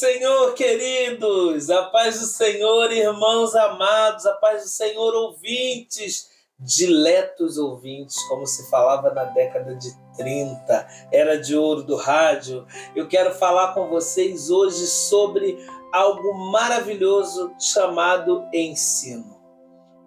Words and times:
Senhor, 0.00 0.54
queridos, 0.54 1.68
a 1.68 1.82
paz 1.82 2.20
do 2.20 2.24
Senhor, 2.24 2.90
irmãos 2.90 3.54
amados, 3.54 4.24
a 4.24 4.32
paz 4.32 4.62
do 4.62 4.68
Senhor, 4.70 5.14
ouvintes, 5.14 6.30
diletos 6.58 7.58
ouvintes, 7.58 8.16
como 8.22 8.46
se 8.46 8.70
falava 8.70 9.12
na 9.12 9.24
década 9.24 9.74
de 9.74 9.90
30, 10.16 10.88
era 11.12 11.38
de 11.38 11.54
ouro 11.54 11.82
do 11.82 11.96
rádio. 11.96 12.66
Eu 12.96 13.08
quero 13.08 13.34
falar 13.34 13.74
com 13.74 13.90
vocês 13.90 14.48
hoje 14.48 14.86
sobre 14.86 15.58
algo 15.92 16.32
maravilhoso 16.50 17.52
chamado 17.60 18.48
ensino. 18.54 19.38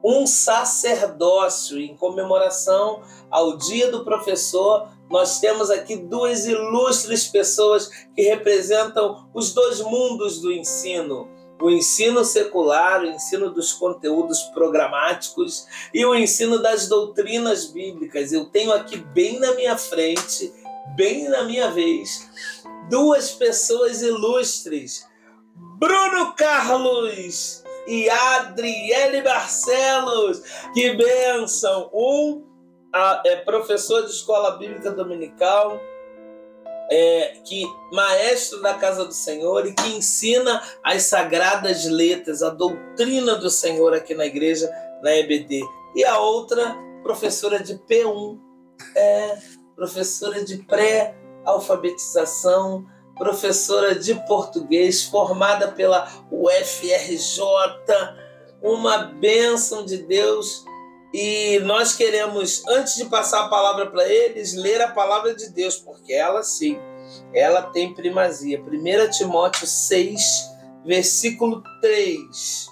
Um 0.04 0.26
sacerdócio 0.26 1.80
em 1.80 1.96
comemoração 1.96 3.04
ao 3.30 3.58
Dia 3.58 3.92
do 3.92 4.04
Professor 4.04 4.90
nós 5.14 5.40
temos 5.40 5.70
aqui 5.70 5.96
duas 5.96 6.48
ilustres 6.48 7.28
pessoas 7.28 7.88
que 8.16 8.24
representam 8.24 9.30
os 9.32 9.54
dois 9.54 9.80
mundos 9.80 10.42
do 10.42 10.52
ensino. 10.52 11.30
O 11.62 11.70
ensino 11.70 12.26
secular, 12.26 13.04
o 13.04 13.06
ensino 13.06 13.52
dos 13.52 13.74
conteúdos 13.74 14.42
programáticos 14.56 15.68
e 15.94 16.04
o 16.04 16.16
ensino 16.16 16.58
das 16.58 16.88
doutrinas 16.88 17.66
bíblicas. 17.66 18.32
Eu 18.32 18.46
tenho 18.46 18.74
aqui 18.74 18.98
bem 18.98 19.40
na 19.40 19.52
minha 19.52 19.78
frente, 19.78 20.52
bem 20.96 21.30
na 21.30 21.44
minha 21.44 21.70
vez, 21.70 22.28
duas 22.90 23.30
pessoas 23.30 24.02
ilustres. 24.02 25.08
Bruno 25.78 26.34
Carlos 26.34 27.64
e 27.86 28.10
Adriele 28.10 29.22
Barcelos. 29.22 30.42
Que 30.74 30.96
bênção! 30.96 31.92
Um 31.94 32.53
é 33.26 33.38
professor 33.38 34.04
de 34.04 34.12
escola 34.12 34.52
bíblica 34.58 34.92
dominical, 34.92 35.80
é, 36.92 37.38
que 37.44 37.66
maestro 37.92 38.62
da 38.62 38.76
casa 38.76 39.04
do 39.06 39.14
Senhor 39.14 39.66
e 39.66 39.74
que 39.74 39.96
ensina 39.96 40.62
as 40.84 41.02
sagradas 41.04 41.86
letras, 41.86 42.44
a 42.44 42.50
doutrina 42.50 43.36
do 43.36 43.50
Senhor 43.50 43.94
aqui 43.94 44.14
na 44.14 44.26
igreja, 44.26 44.70
na 45.02 45.16
EBD. 45.16 45.62
E 45.96 46.04
a 46.06 46.20
outra, 46.20 46.76
professora 47.02 47.60
de 47.60 47.76
P1, 47.80 48.38
é 48.96 49.38
professora 49.76 50.44
de 50.44 50.58
pré-alfabetização, 50.58 52.86
professora 53.18 53.96
de 53.96 54.14
português, 54.28 55.04
formada 55.04 55.72
pela 55.72 56.08
UFRJ, 56.32 57.42
uma 58.62 58.98
bênção 59.00 59.84
de 59.86 59.98
Deus 59.98 60.64
e 61.14 61.60
nós 61.60 61.96
queremos, 61.96 62.64
antes 62.68 62.96
de 62.96 63.06
passar 63.06 63.46
a 63.46 63.48
palavra 63.48 63.86
para 63.92 64.08
eles, 64.08 64.56
ler 64.56 64.82
a 64.82 64.92
palavra 64.92 65.36
de 65.36 65.50
Deus, 65.52 65.76
porque 65.76 66.12
ela 66.12 66.42
sim, 66.42 66.80
ela 67.34 67.62
tem 67.62 67.94
primazia. 67.94 68.60
1 68.60 69.12
Timóteo 69.12 69.68
6, 69.68 70.22
versículo 70.84 71.62
3. 71.82 72.68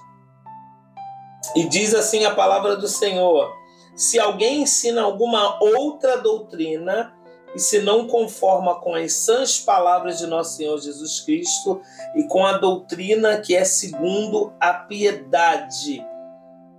E 1.55 1.67
diz 1.67 1.93
assim 1.93 2.25
a 2.25 2.33
palavra 2.33 2.75
do 2.75 2.87
Senhor: 2.87 3.53
Se 3.95 4.19
alguém 4.19 4.63
ensina 4.63 5.03
alguma 5.03 5.63
outra 5.63 6.17
doutrina, 6.17 7.13
e 7.53 7.59
se 7.59 7.79
não 7.79 8.07
conforma 8.07 8.79
com 8.79 8.95
as 8.95 9.13
sãs 9.13 9.59
palavras 9.59 10.17
de 10.17 10.25
nosso 10.25 10.57
Senhor 10.57 10.79
Jesus 10.79 11.19
Cristo 11.19 11.81
e 12.15 12.23
com 12.23 12.45
a 12.45 12.57
doutrina 12.57 13.39
que 13.39 13.55
é 13.55 13.65
segundo 13.65 14.53
a 14.59 14.73
piedade, 14.73 16.03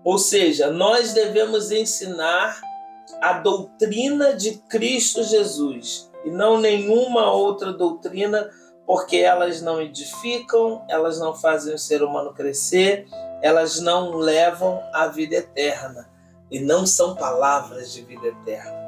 ou 0.05 0.19
seja, 0.19 0.71
nós 0.71 1.13
devemos 1.13 1.71
ensinar 1.71 2.61
a 3.21 3.35
doutrina 3.35 4.35
de 4.35 4.59
Cristo 4.69 5.23
Jesus 5.23 6.11
e 6.25 6.31
não 6.31 6.59
nenhuma 6.59 7.33
outra 7.33 7.73
doutrina, 7.73 8.51
porque 8.87 9.19
elas 9.19 9.63
não 9.63 9.81
edificam, 9.81 10.85
elas 10.89 11.19
não 11.19 11.35
fazem 11.35 11.75
o 11.75 11.79
ser 11.79 12.03
humano 12.03 12.33
crescer, 12.33 13.07
elas 13.41 13.81
não 13.81 14.17
levam 14.17 14.81
à 14.93 15.07
vida 15.07 15.37
eterna 15.37 16.09
e 16.51 16.61
não 16.61 16.87
são 16.87 17.15
palavras 17.15 17.93
de 17.93 18.03
vida 18.03 18.27
eterna. 18.27 18.82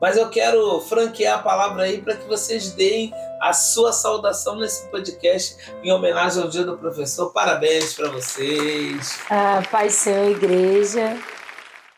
Mas 0.00 0.16
eu 0.16 0.28
quero 0.28 0.78
franquear 0.80 1.38
a 1.38 1.42
palavra 1.42 1.84
aí 1.84 2.02
para 2.02 2.16
que 2.16 2.28
vocês 2.28 2.72
deem 2.72 3.12
a 3.40 3.52
sua 3.52 3.92
saudação 3.92 4.56
nesse 4.56 4.86
podcast 4.90 5.56
em 5.82 5.90
homenagem 5.90 6.42
ao 6.42 6.48
Dia 6.48 6.64
do 6.64 6.76
Professor. 6.76 7.32
Parabéns 7.32 7.94
para 7.94 8.10
vocês. 8.10 9.18
Ah, 9.30 9.62
Pai 9.70 9.88
Senhor 9.88 10.30
Igreja, 10.30 11.16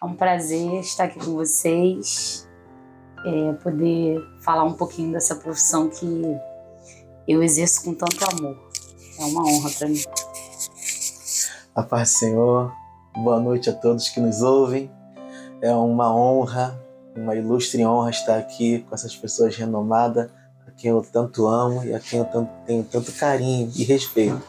é 0.00 0.04
um 0.04 0.14
prazer 0.14 0.80
estar 0.80 1.04
aqui 1.04 1.18
com 1.18 1.34
vocês, 1.34 2.48
é, 3.26 3.52
poder 3.54 4.20
falar 4.42 4.62
um 4.62 4.74
pouquinho 4.74 5.12
dessa 5.12 5.34
profissão 5.34 5.88
que 5.88 6.22
eu 7.26 7.42
exerço 7.42 7.84
com 7.84 7.94
tanto 7.94 8.24
amor. 8.30 8.56
É 9.18 9.24
uma 9.24 9.42
honra 9.44 9.70
para 9.76 9.88
mim. 9.88 10.02
A 11.74 11.82
paz 11.82 12.12
do 12.12 12.18
Senhor, 12.18 12.72
boa 13.16 13.40
noite 13.40 13.68
a 13.68 13.72
todos 13.72 14.08
que 14.08 14.20
nos 14.20 14.40
ouvem. 14.40 14.88
É 15.60 15.72
uma 15.72 16.14
honra 16.14 16.87
uma 17.18 17.34
ilustre 17.34 17.84
honra 17.84 18.10
estar 18.10 18.38
aqui 18.38 18.84
com 18.88 18.94
essas 18.94 19.14
pessoas 19.14 19.56
renomadas, 19.56 20.30
a 20.66 20.70
quem 20.70 20.90
eu 20.90 21.04
tanto 21.12 21.46
amo 21.46 21.84
e 21.84 21.94
a 21.94 22.00
quem 22.00 22.18
eu 22.18 22.24
tanto, 22.24 22.50
tenho 22.66 22.84
tanto 22.84 23.12
carinho 23.12 23.70
e 23.74 23.84
respeito. 23.84 24.40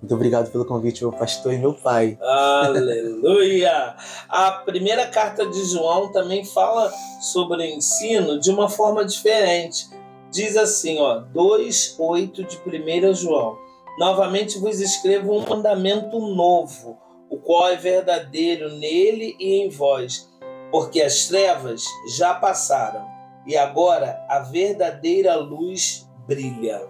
Muito 0.00 0.14
obrigado 0.14 0.50
pelo 0.50 0.64
convite, 0.64 1.02
meu 1.02 1.12
pastor 1.12 1.54
e 1.54 1.58
meu 1.58 1.72
pai. 1.74 2.18
Aleluia! 2.20 3.96
A 4.28 4.52
primeira 4.52 5.06
carta 5.06 5.46
de 5.46 5.64
João 5.64 6.12
também 6.12 6.44
fala 6.44 6.92
sobre 7.20 7.62
o 7.62 7.64
ensino 7.64 8.38
de 8.38 8.50
uma 8.50 8.68
forma 8.68 9.04
diferente. 9.04 9.88
Diz 10.30 10.56
assim, 10.56 10.98
ó, 11.00 11.22
2:8 11.34 12.44
de 12.44 12.58
1 12.58 13.14
João. 13.14 13.58
Novamente 13.98 14.58
vos 14.58 14.80
escrevo 14.80 15.32
um 15.32 15.48
mandamento 15.48 16.18
novo, 16.20 16.98
o 17.30 17.38
qual 17.38 17.68
é 17.70 17.76
verdadeiro 17.76 18.68
nele 18.76 19.34
e 19.40 19.62
em 19.62 19.70
vós 19.70 20.28
porque 20.70 21.00
as 21.00 21.26
trevas 21.26 21.84
já 22.16 22.34
passaram 22.34 23.06
e 23.46 23.56
agora 23.56 24.24
a 24.28 24.40
verdadeira 24.40 25.36
luz 25.36 26.08
brilha. 26.26 26.86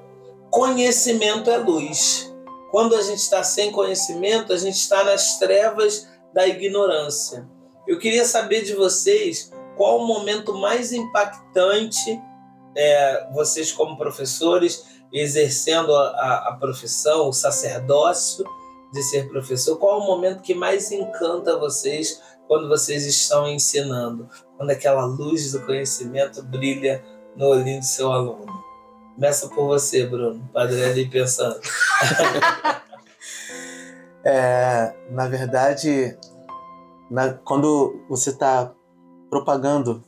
Conhecimento 0.50 1.50
é 1.50 1.58
luz. 1.58 2.34
Quando 2.70 2.94
a 2.94 3.02
gente 3.02 3.18
está 3.18 3.42
sem 3.42 3.70
conhecimento, 3.70 4.52
a 4.52 4.56
gente 4.56 4.76
está 4.76 5.04
nas 5.04 5.38
trevas 5.38 6.08
da 6.32 6.46
ignorância. 6.46 7.48
Eu 7.86 7.98
queria 7.98 8.24
saber 8.24 8.62
de 8.62 8.74
vocês 8.74 9.52
qual 9.76 9.98
o 9.98 10.06
momento 10.06 10.54
mais 10.54 10.92
impactante, 10.92 12.20
é, 12.74 13.28
vocês 13.32 13.70
como 13.70 13.96
professores, 13.96 14.84
exercendo 15.12 15.94
a, 15.94 16.48
a 16.48 16.56
profissão, 16.58 17.28
o 17.28 17.32
sacerdócio 17.32 18.44
de 18.92 19.02
ser 19.02 19.28
professor, 19.28 19.76
qual 19.76 20.00
o 20.00 20.06
momento 20.06 20.42
que 20.42 20.54
mais 20.54 20.90
encanta 20.90 21.58
vocês 21.58 22.20
quando 22.46 22.68
vocês 22.68 23.04
estão 23.04 23.48
ensinando, 23.48 24.28
quando 24.56 24.70
aquela 24.70 25.04
luz 25.04 25.52
do 25.52 25.64
conhecimento 25.64 26.42
brilha 26.42 27.04
no 27.36 27.46
olhinho 27.46 27.80
do 27.80 27.86
seu 27.86 28.10
aluno. 28.12 28.46
Começa 29.14 29.48
por 29.48 29.66
você, 29.66 30.06
Bruno, 30.06 30.48
Padre 30.52 30.84
ali 30.84 31.08
pensando. 31.08 31.58
é, 34.24 34.94
na 35.10 35.26
verdade, 35.26 36.16
na, 37.10 37.32
quando 37.32 38.04
você 38.08 38.30
está 38.30 38.72
propagando 39.30 40.04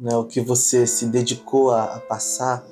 né, 0.00 0.16
o 0.16 0.24
que 0.24 0.40
você 0.40 0.86
se 0.86 1.06
dedicou 1.06 1.72
a, 1.72 1.96
a 1.96 2.00
passar, 2.00 2.64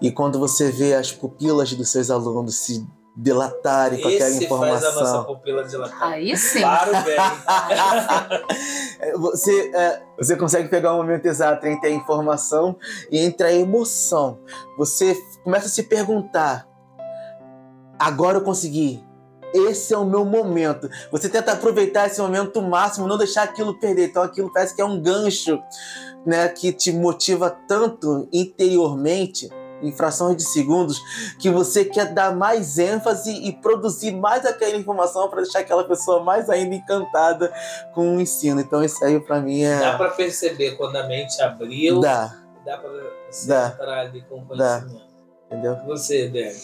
e 0.00 0.10
quando 0.10 0.38
você 0.38 0.70
vê 0.70 0.94
as 0.94 1.12
pupilas 1.12 1.72
dos 1.74 1.90
seus 1.90 2.10
alunos 2.10 2.56
se 2.56 2.84
delatarem 3.14 4.00
com 4.00 4.08
aquela 4.08 4.30
informação. 4.30 4.74
Esse 4.74 4.82
faz 4.82 4.96
a 4.96 5.00
nossa 5.00 5.24
pupila 5.24 5.64
dilatar. 5.64 6.02
Aí 6.02 6.36
sim. 6.36 6.60
Claro, 6.60 6.92
bem. 7.04 7.16
você, 9.20 9.70
é, 9.74 10.02
você 10.16 10.36
consegue 10.36 10.68
pegar 10.68 10.94
o 10.94 10.96
momento 10.96 11.26
exato 11.26 11.66
entre 11.66 11.90
a 11.90 11.92
informação 11.92 12.76
e 13.10 13.18
entre 13.18 13.46
a 13.46 13.52
emoção. 13.52 14.38
Você 14.78 15.16
começa 15.44 15.66
a 15.66 15.70
se 15.70 15.82
perguntar: 15.82 16.66
agora 17.98 18.38
eu 18.38 18.42
consegui. 18.42 19.04
Esse 19.54 19.92
é 19.92 19.98
o 19.98 20.06
meu 20.06 20.24
momento. 20.24 20.88
Você 21.10 21.28
tenta 21.28 21.52
aproveitar 21.52 22.06
esse 22.06 22.18
momento 22.18 22.62
máximo, 22.62 23.06
não 23.06 23.18
deixar 23.18 23.42
aquilo 23.42 23.78
perder. 23.78 24.08
Então 24.08 24.22
aquilo 24.22 24.50
parece 24.50 24.74
que 24.74 24.80
é 24.80 24.84
um 24.84 24.98
gancho, 24.98 25.60
né, 26.24 26.48
que 26.48 26.72
te 26.72 26.90
motiva 26.90 27.50
tanto 27.68 28.26
interiormente 28.32 29.50
em 29.82 29.92
frações 29.92 30.36
de 30.36 30.44
segundos, 30.44 31.00
que 31.38 31.50
você 31.50 31.84
quer 31.84 32.12
dar 32.12 32.34
mais 32.34 32.78
ênfase 32.78 33.32
e 33.32 33.52
produzir 33.52 34.12
mais 34.12 34.46
aquela 34.46 34.76
informação 34.76 35.28
para 35.28 35.42
deixar 35.42 35.60
aquela 35.60 35.84
pessoa 35.84 36.22
mais 36.22 36.48
ainda 36.48 36.74
encantada 36.74 37.52
com 37.94 38.16
o 38.16 38.20
ensino. 38.20 38.60
Então 38.60 38.82
isso 38.82 39.04
aí 39.04 39.18
para 39.20 39.40
mim 39.40 39.62
é 39.62 39.78
Dá 39.78 39.96
para 39.96 40.10
perceber 40.10 40.76
quando 40.76 40.96
a 40.96 41.06
mente 41.06 41.40
abriu. 41.42 42.00
Dá. 42.00 42.34
Dá 42.64 42.78
para 42.78 42.90
dá. 43.46 43.68
entrar 43.74 43.98
ali 44.00 44.22
com 44.22 44.44
conhecimento. 44.46 44.94
Dá. 44.94 45.12
Entendeu? 45.46 45.76
Você, 45.86 46.28
Débora. 46.28 46.56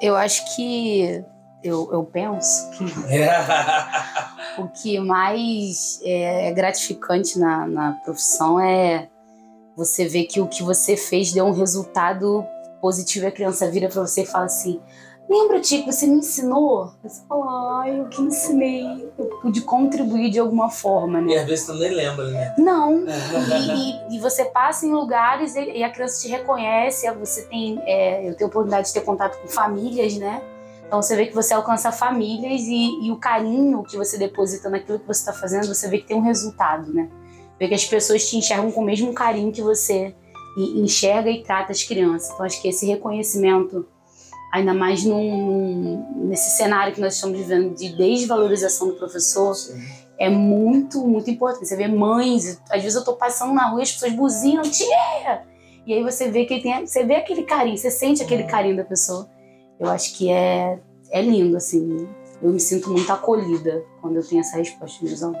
Eu 0.00 0.14
acho 0.14 0.54
que 0.54 1.24
eu, 1.62 1.88
eu 1.92 2.04
penso 2.04 2.70
que 2.70 2.84
o 4.60 4.68
que 4.68 5.00
mais 5.00 6.00
é 6.04 6.52
gratificante 6.52 7.38
na, 7.38 7.66
na 7.66 7.92
profissão 8.04 8.60
é 8.60 9.08
você 9.76 10.06
ver 10.06 10.24
que 10.24 10.40
o 10.40 10.46
que 10.46 10.62
você 10.62 10.96
fez 10.96 11.32
deu 11.32 11.46
um 11.46 11.52
resultado 11.52 12.44
positivo 12.80 13.24
e 13.24 13.28
a 13.28 13.32
criança 13.32 13.70
vira 13.70 13.88
para 13.88 14.00
você 14.00 14.22
e 14.22 14.26
fala 14.26 14.44
assim: 14.46 14.80
lembra, 15.28 15.60
que 15.60 15.82
você 15.84 16.06
me 16.06 16.18
ensinou? 16.18 16.92
Você 17.02 17.22
fala, 17.28 17.80
ai, 17.82 18.00
eu 18.00 18.06
que 18.08 18.22
ensinei. 18.22 19.10
Eu 19.18 19.26
pude 19.42 19.60
contribuir 19.62 20.30
de 20.30 20.38
alguma 20.38 20.70
forma, 20.70 21.20
né? 21.20 21.32
E 21.32 21.38
às 21.38 21.46
vezes 21.46 21.66
tu 21.66 21.74
nem 21.74 21.90
lembra, 21.92 22.28
né? 22.28 22.54
Não. 22.58 23.04
E, 23.06 24.12
e- 24.12 24.16
e 24.16 24.20
você 24.20 24.44
passa 24.46 24.86
em 24.86 24.92
lugares 24.92 25.54
e, 25.56 25.60
e 25.78 25.84
a 25.84 25.90
criança 25.90 26.20
te 26.22 26.28
reconhece, 26.28 27.10
você 27.12 27.42
tem. 27.42 27.78
é, 27.84 28.28
eu 28.28 28.34
tenho 28.36 28.48
a 28.48 28.50
oportunidade 28.50 28.88
de 28.88 28.94
ter 28.94 29.02
contato 29.02 29.38
com 29.40 29.48
famílias, 29.48 30.16
né? 30.16 30.40
Então 30.86 31.02
você 31.02 31.14
vê 31.14 31.26
que 31.26 31.34
você 31.34 31.52
alcança 31.52 31.92
famílias 31.92 32.62
e, 32.62 33.06
e 33.06 33.12
o 33.12 33.16
carinho 33.16 33.82
que 33.82 33.98
você 33.98 34.16
deposita 34.16 34.70
naquilo 34.70 34.98
que 34.98 35.06
você 35.06 35.20
está 35.20 35.34
fazendo, 35.34 35.66
você 35.66 35.86
vê 35.88 35.98
que 35.98 36.06
tem 36.06 36.16
um 36.16 36.22
resultado, 36.22 36.90
né? 36.94 37.10
Vê 37.58 37.68
que 37.68 37.74
as 37.74 37.84
pessoas 37.84 38.26
te 38.26 38.38
enxergam 38.38 38.72
com 38.72 38.80
o 38.80 38.84
mesmo 38.84 39.12
carinho 39.12 39.52
que 39.52 39.60
você 39.60 40.14
e- 40.58 40.80
enxerga 40.80 41.30
e 41.30 41.42
trata 41.42 41.72
as 41.72 41.82
crianças. 41.84 42.30
Então 42.30 42.44
acho 42.44 42.60
que 42.60 42.68
esse 42.68 42.86
reconhecimento, 42.86 43.86
ainda 44.52 44.74
mais 44.74 45.04
num, 45.04 46.04
nesse 46.26 46.56
cenário 46.56 46.92
que 46.92 47.00
nós 47.00 47.14
estamos 47.14 47.38
vivendo 47.38 47.74
de 47.74 47.96
desvalorização 47.96 48.88
do 48.88 48.94
professor, 48.94 49.54
é 50.18 50.28
muito, 50.28 51.06
muito 51.06 51.30
importante. 51.30 51.68
Você 51.68 51.76
vê 51.76 51.86
mães, 51.86 52.60
às 52.70 52.82
vezes 52.82 52.96
eu 52.96 53.04
tô 53.04 53.14
passando 53.14 53.54
na 53.54 53.70
rua 53.70 53.80
e 53.80 53.82
as 53.84 53.92
pessoas 53.92 54.12
buzinam, 54.12 54.62
tia! 54.62 55.46
E 55.86 55.94
aí 55.94 56.02
você 56.02 56.30
vê 56.30 56.44
que 56.44 56.60
tem, 56.60 56.86
você 56.86 57.04
vê 57.04 57.14
aquele 57.14 57.44
carinho, 57.44 57.78
você 57.78 57.90
sente 57.90 58.22
aquele 58.22 58.42
carinho 58.42 58.76
da 58.76 58.84
pessoa. 58.84 59.28
Eu 59.80 59.88
acho 59.88 60.14
que 60.16 60.28
é, 60.28 60.78
é 61.10 61.22
lindo, 61.22 61.56
assim. 61.56 62.06
Eu 62.42 62.50
me 62.50 62.60
sinto 62.60 62.90
muito 62.90 63.10
acolhida 63.10 63.82
quando 64.00 64.16
eu 64.16 64.26
tenho 64.26 64.40
essa 64.40 64.58
resposta 64.58 65.04
dos 65.04 65.22
alunos. 65.22 65.40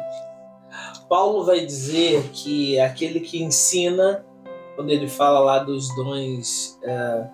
Paulo 1.08 1.44
vai 1.44 1.64
dizer 1.64 2.22
que 2.32 2.78
aquele 2.80 3.20
que 3.20 3.42
ensina, 3.42 4.24
quando 4.78 4.90
ele 4.90 5.08
fala 5.08 5.40
lá 5.40 5.58
dos 5.58 5.92
dons 5.96 6.78
é, 6.84 7.26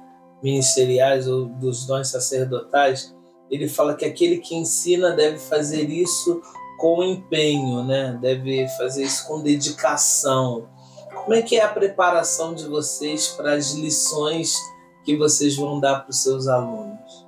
ministeriais 0.42 1.28
ou 1.28 1.44
dos 1.44 1.84
dons 1.84 2.08
sacerdotais, 2.08 3.14
ele 3.50 3.68
fala 3.68 3.94
que 3.94 4.06
aquele 4.06 4.38
que 4.38 4.54
ensina 4.54 5.10
deve 5.10 5.36
fazer 5.36 5.90
isso 5.90 6.40
com 6.78 7.02
empenho, 7.02 7.84
né? 7.84 8.18
Deve 8.18 8.66
fazer 8.78 9.04
isso 9.04 9.28
com 9.28 9.42
dedicação. 9.42 10.70
Como 11.14 11.34
é 11.34 11.42
que 11.42 11.56
é 11.56 11.62
a 11.62 11.68
preparação 11.68 12.54
de 12.54 12.66
vocês 12.66 13.28
para 13.28 13.52
as 13.52 13.72
lições 13.72 14.56
que 15.04 15.14
vocês 15.14 15.54
vão 15.54 15.78
dar 15.78 16.00
para 16.00 16.12
os 16.12 16.22
seus 16.22 16.48
alunos? 16.48 17.23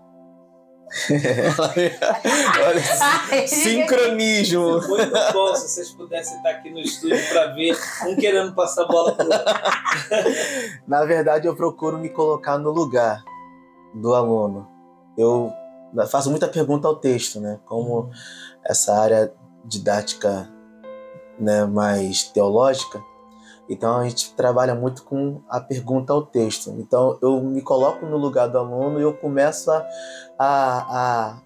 Olha, 2.66 2.82
sincronismo. 3.46 4.80
Muito 4.88 5.32
bom 5.32 5.54
se 5.54 5.68
vocês 5.68 5.90
pudessem 5.90 6.36
estar 6.36 6.50
aqui 6.50 6.70
no 6.70 6.78
estúdio 6.78 7.18
para 7.28 7.48
ver 7.48 7.76
um 8.06 8.16
querendo 8.16 8.54
passar 8.54 8.84
a 8.84 8.86
bola 8.86 9.12
para 9.12 9.24
o 9.24 9.28
outro. 9.28 9.46
Na 10.86 11.04
verdade, 11.04 11.46
eu 11.46 11.56
procuro 11.56 11.98
me 11.98 12.08
colocar 12.08 12.56
no 12.58 12.70
lugar 12.70 13.22
do 13.94 14.14
aluno. 14.14 14.68
Eu 15.18 15.52
faço 16.08 16.30
muita 16.30 16.46
pergunta 16.46 16.86
ao 16.86 16.96
texto, 16.96 17.40
né? 17.40 17.58
Como 17.64 18.10
essa 18.64 18.94
área 18.94 19.32
didática 19.64 20.48
né, 21.38 21.64
mais 21.64 22.24
teológica, 22.24 23.02
então 23.68 23.96
a 23.96 24.08
gente 24.08 24.34
trabalha 24.34 24.74
muito 24.74 25.02
com 25.04 25.40
a 25.48 25.60
pergunta 25.60 26.12
ao 26.12 26.22
texto. 26.22 26.74
Então 26.78 27.18
eu 27.22 27.40
me 27.42 27.60
coloco 27.62 28.06
no 28.06 28.16
lugar 28.16 28.48
do 28.48 28.58
aluno 28.58 28.98
e 28.98 29.02
eu 29.02 29.12
começo 29.14 29.70
a, 29.70 29.84
a, 30.38 30.78
a 30.88 31.42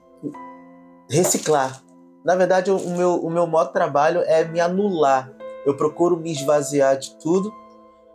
reciclar. 1.08 1.82
Na 2.25 2.37
verdade, 2.37 2.70
o 2.70 2.78
meu, 2.90 3.14
o 3.17 3.31
meu 3.31 3.46
modo 3.46 3.69
de 3.69 3.72
trabalho 3.72 4.20
é 4.26 4.44
me 4.44 4.61
anular. 4.61 5.32
Eu 5.64 5.76
procuro 5.76 6.17
me 6.17 6.31
esvaziar 6.32 6.99
de 6.99 7.17
tudo 7.19 7.52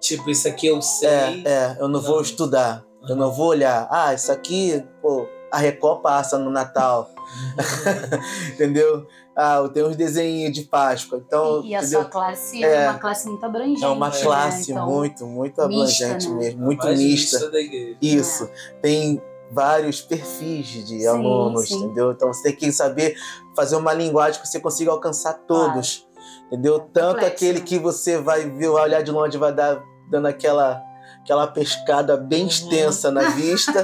Tipo, 0.06 0.30
isso 0.30 0.48
aqui 0.48 0.68
eu 0.68 0.82
sei. 0.84 1.10
é, 1.10 1.42
é, 1.46 1.78
eu 1.80 1.88
não 1.88 2.00
vou 2.00 2.16
Não. 2.16 2.22
estudar. 2.22 2.86
Eu 3.10 3.16
não 3.16 3.32
vou 3.32 3.48
olhar. 3.48 3.88
Ah, 3.90 4.14
isso 4.14 4.32
aqui, 4.32 4.84
pô, 5.02 5.28
a 5.52 5.58
Record 5.58 6.02
passa 6.02 6.38
no 6.38 6.52
Natal. 6.52 7.10
entendeu? 8.54 9.08
Ah, 9.36 9.58
eu 9.58 9.70
tenho 9.70 9.88
uns 9.88 9.96
desenhos 9.96 10.54
de 10.54 10.64
Páscoa. 10.64 11.22
Então, 11.26 11.62
E 11.64 11.76
a 11.76 11.80
entendeu? 11.80 12.02
sua 12.02 12.10
classe 12.10 12.64
É. 12.64 12.86
é 12.86 12.90
uma 12.90 13.00
classe 13.00 13.28
muito 13.28 13.46
abrangente. 13.46 13.84
é 13.84 13.88
uma 13.88 14.10
né? 14.10 14.22
classe 14.22 14.72
Então, 14.72 14.90
muito, 14.90 15.26
muito 15.26 15.68
mista, 15.68 16.06
abrangente 16.06 16.30
né? 16.30 16.36
mesmo, 16.36 16.62
muito 16.64 16.86
Mais 16.86 17.00
mista. 17.00 17.38
mista 17.38 17.52
da 17.52 17.60
igreja. 17.60 17.98
Isso. 18.02 18.50
Tem 18.82 19.22
vários 19.52 20.02
perfis 20.02 20.68
de 20.68 21.00
Sim, 21.02 21.08
alunos, 21.08 21.68
sim. 21.68 21.76
entendeu? 21.84 22.12
Então 22.12 22.32
você 22.34 22.44
tem 22.44 22.56
que 22.56 22.72
saber 22.72 23.16
fazer 23.56 23.76
uma 23.76 23.94
linguagem 23.94 24.42
que 24.42 24.48
você 24.48 24.60
consiga 24.60 24.92
alcançar 24.92 25.34
todos. 25.34 26.08
Entendeu? 26.48 26.80
Tanto 26.80 27.16
complexo, 27.16 27.28
aquele 27.34 27.60
né? 27.60 27.66
que 27.66 27.78
você 27.78 28.18
vai 28.18 28.50
ver, 28.50 28.70
vai 28.70 28.84
olhar 28.84 29.02
de 29.02 29.12
longe, 29.12 29.38
vai 29.38 29.54
dar 29.54 29.84
dando 30.10 30.28
aquela 30.28 30.82
aquela 31.26 31.48
pescada 31.48 32.16
bem 32.16 32.44
Uhum. 32.44 32.48
extensa 32.48 33.10
na 33.12 33.30
vista, 33.32 33.82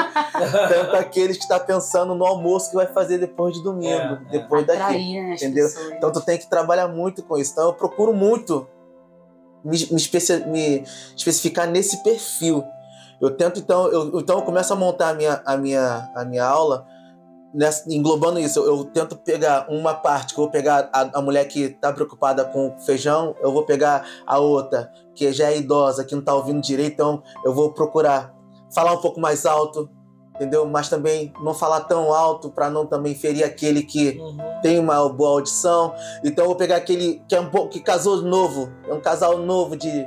tanto 0.69 0.95
aqueles 0.95 1.37
que 1.37 1.43
está 1.43 1.59
pensando 1.59 2.13
no 2.13 2.23
almoço 2.23 2.69
que 2.69 2.75
vai 2.75 2.85
fazer 2.85 3.17
depois 3.17 3.55
de 3.55 3.63
domingo, 3.63 3.89
É, 3.91 4.13
é. 4.27 4.39
depois 4.39 4.65
daqui. 4.67 4.79
atrair, 4.79 5.33
entendeu? 5.33 5.65
pessoas. 5.67 5.91
Então 5.93 6.11
tu 6.11 6.21
tem 6.21 6.37
que 6.37 6.47
trabalhar 6.47 6.87
muito 6.87 7.23
com 7.23 7.37
isso. 7.39 7.51
Então 7.53 7.65
eu 7.65 7.73
procuro 7.73 8.13
muito 8.13 8.67
me, 9.65 9.75
me, 9.91 9.97
especia- 9.97 10.45
me 10.45 10.83
especificar 11.17 11.67
nesse 11.67 12.03
perfil. 12.03 12.63
Eu 13.19 13.31
tento 13.31 13.59
então, 13.59 13.87
eu, 13.87 14.19
então 14.19 14.37
eu 14.37 14.43
começo 14.43 14.71
a 14.71 14.75
montar 14.75 15.09
a 15.09 15.13
minha, 15.15 15.41
a 15.43 15.57
minha, 15.57 16.11
a 16.15 16.23
minha 16.25 16.45
aula 16.45 16.85
nessa- 17.53 17.83
englobando 17.93 18.39
isso. 18.39 18.59
Eu, 18.59 18.77
eu 18.77 18.83
tento 18.85 19.15
pegar 19.15 19.67
uma 19.69 19.93
parte 19.93 20.33
que 20.33 20.39
eu 20.39 20.43
vou 20.45 20.51
pegar 20.51 20.89
a, 20.93 21.19
a 21.19 21.21
mulher 21.21 21.45
que 21.45 21.61
está 21.63 21.91
preocupada 21.93 22.45
com 22.45 22.75
feijão, 22.79 23.35
eu 23.41 23.51
vou 23.51 23.63
pegar 23.65 24.05
a 24.25 24.37
outra 24.39 24.91
que 25.15 25.31
já 25.33 25.51
é 25.51 25.57
idosa, 25.57 26.03
que 26.05 26.13
não 26.13 26.19
está 26.21 26.33
ouvindo 26.33 26.61
direito, 26.61 26.93
então 26.93 27.23
eu 27.45 27.53
vou 27.53 27.71
procurar 27.73 28.33
falar 28.73 28.93
um 28.93 29.01
pouco 29.01 29.19
mais 29.19 29.45
alto, 29.45 29.89
entendeu? 30.35 30.65
Mas 30.65 30.87
também 30.87 31.33
não 31.43 31.53
falar 31.53 31.81
tão 31.81 32.13
alto 32.13 32.49
para 32.49 32.69
não 32.69 32.85
também 32.85 33.13
ferir 33.13 33.43
aquele 33.43 33.83
que 33.83 34.17
Uhum. 34.19 34.37
tem 34.61 34.79
uma 34.79 35.09
boa 35.09 35.31
audição. 35.31 35.93
Então 36.23 36.45
eu 36.45 36.49
vou 36.49 36.55
pegar 36.57 36.77
aquele 36.77 37.21
que 37.27 37.35
é 37.35 37.39
um 37.41 37.49
pouco 37.49 37.69
que 37.69 37.81
casou 37.81 38.21
novo, 38.21 38.71
é 38.87 38.93
um 38.93 39.01
casal 39.01 39.37
novo 39.39 39.75
de 39.75 40.05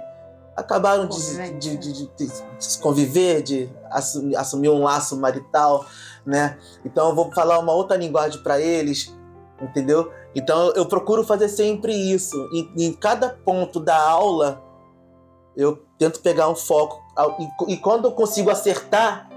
acabaram 0.56 1.06
de, 1.06 1.16
Convivente, 1.16 1.58
de, 1.58 1.76
de- 1.76 1.92
de- 1.92 2.26
de 2.26 2.32
se 2.64 2.78
conviver, 2.78 3.42
de 3.42 3.70
assumir, 3.90 4.36
assumir 4.36 4.68
um 4.68 4.82
laço 4.82 5.16
marital, 5.16 5.84
né? 6.24 6.58
Então 6.84 7.08
eu 7.08 7.14
vou 7.14 7.30
falar 7.32 7.58
uma 7.58 7.72
outra 7.72 7.96
linguagem 7.96 8.42
para 8.42 8.60
eles, 8.60 9.12
entendeu? 9.60 10.10
Então 10.34 10.72
eu 10.74 10.86
procuro 10.86 11.24
fazer 11.24 11.48
sempre 11.48 11.92
isso. 11.94 12.36
Em, 12.52 12.72
em 12.86 12.92
cada 12.92 13.30
ponto 13.30 13.78
da 13.80 13.96
aula 13.98 14.62
eu 15.56 15.84
tento 15.98 16.20
pegar 16.20 16.48
um 16.48 16.56
foco 16.56 17.00
e, 17.68 17.74
e 17.74 17.76
quando 17.76 18.06
eu 18.06 18.12
consigo 18.12 18.50
acertar 18.50 19.28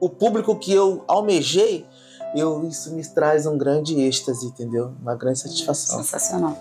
o 0.00 0.08
público 0.10 0.54
que 0.56 0.72
eu 0.72 1.02
almejei, 1.08 1.86
eu, 2.34 2.62
isso 2.68 2.92
me 2.94 3.02
traz 3.06 3.46
um 3.46 3.56
grande 3.56 3.98
êxtase, 4.00 4.46
entendeu? 4.46 4.92
Uma 5.00 5.14
grande 5.16 5.38
satisfação. 5.38 5.98
Sensacional. 5.98 6.56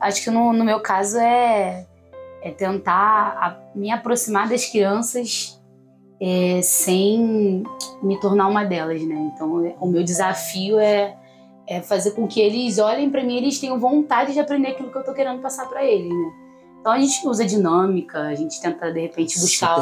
Acho 0.00 0.22
que 0.22 0.30
no, 0.30 0.52
no 0.52 0.64
meu 0.64 0.80
caso 0.80 1.18
é, 1.18 1.86
é 2.42 2.50
tentar 2.50 3.60
me 3.74 3.90
aproximar 3.90 4.48
das 4.48 4.66
crianças 4.66 5.60
é, 6.20 6.60
sem 6.62 7.62
me 8.02 8.18
tornar 8.20 8.48
uma 8.48 8.64
delas, 8.64 9.00
né? 9.02 9.30
Então, 9.34 9.64
é- 9.64 9.76
o 9.80 9.86
meu 9.86 10.02
desafio 10.02 10.78
é, 10.78 11.16
é 11.66 11.80
fazer 11.80 12.12
com 12.12 12.26
que 12.26 12.40
eles 12.40 12.78
olhem 12.78 13.10
para 13.10 13.22
mim 13.22 13.34
e 13.34 13.38
eles 13.38 13.58
tenham 13.58 13.78
vontade 13.78 14.32
de 14.32 14.40
aprender 14.40 14.68
aquilo 14.68 14.90
que 14.90 14.98
eu 14.98 15.04
tô 15.04 15.12
querendo 15.12 15.40
passar 15.40 15.68
para 15.68 15.84
eles, 15.84 16.08
né? 16.12 16.32
Então, 16.80 16.92
a 16.92 16.98
gente 16.98 17.26
usa 17.26 17.44
dinâmica, 17.44 18.20
a 18.20 18.34
gente 18.34 18.60
tenta, 18.60 18.90
de 18.92 19.00
repente, 19.00 19.38
buscar 19.40 19.76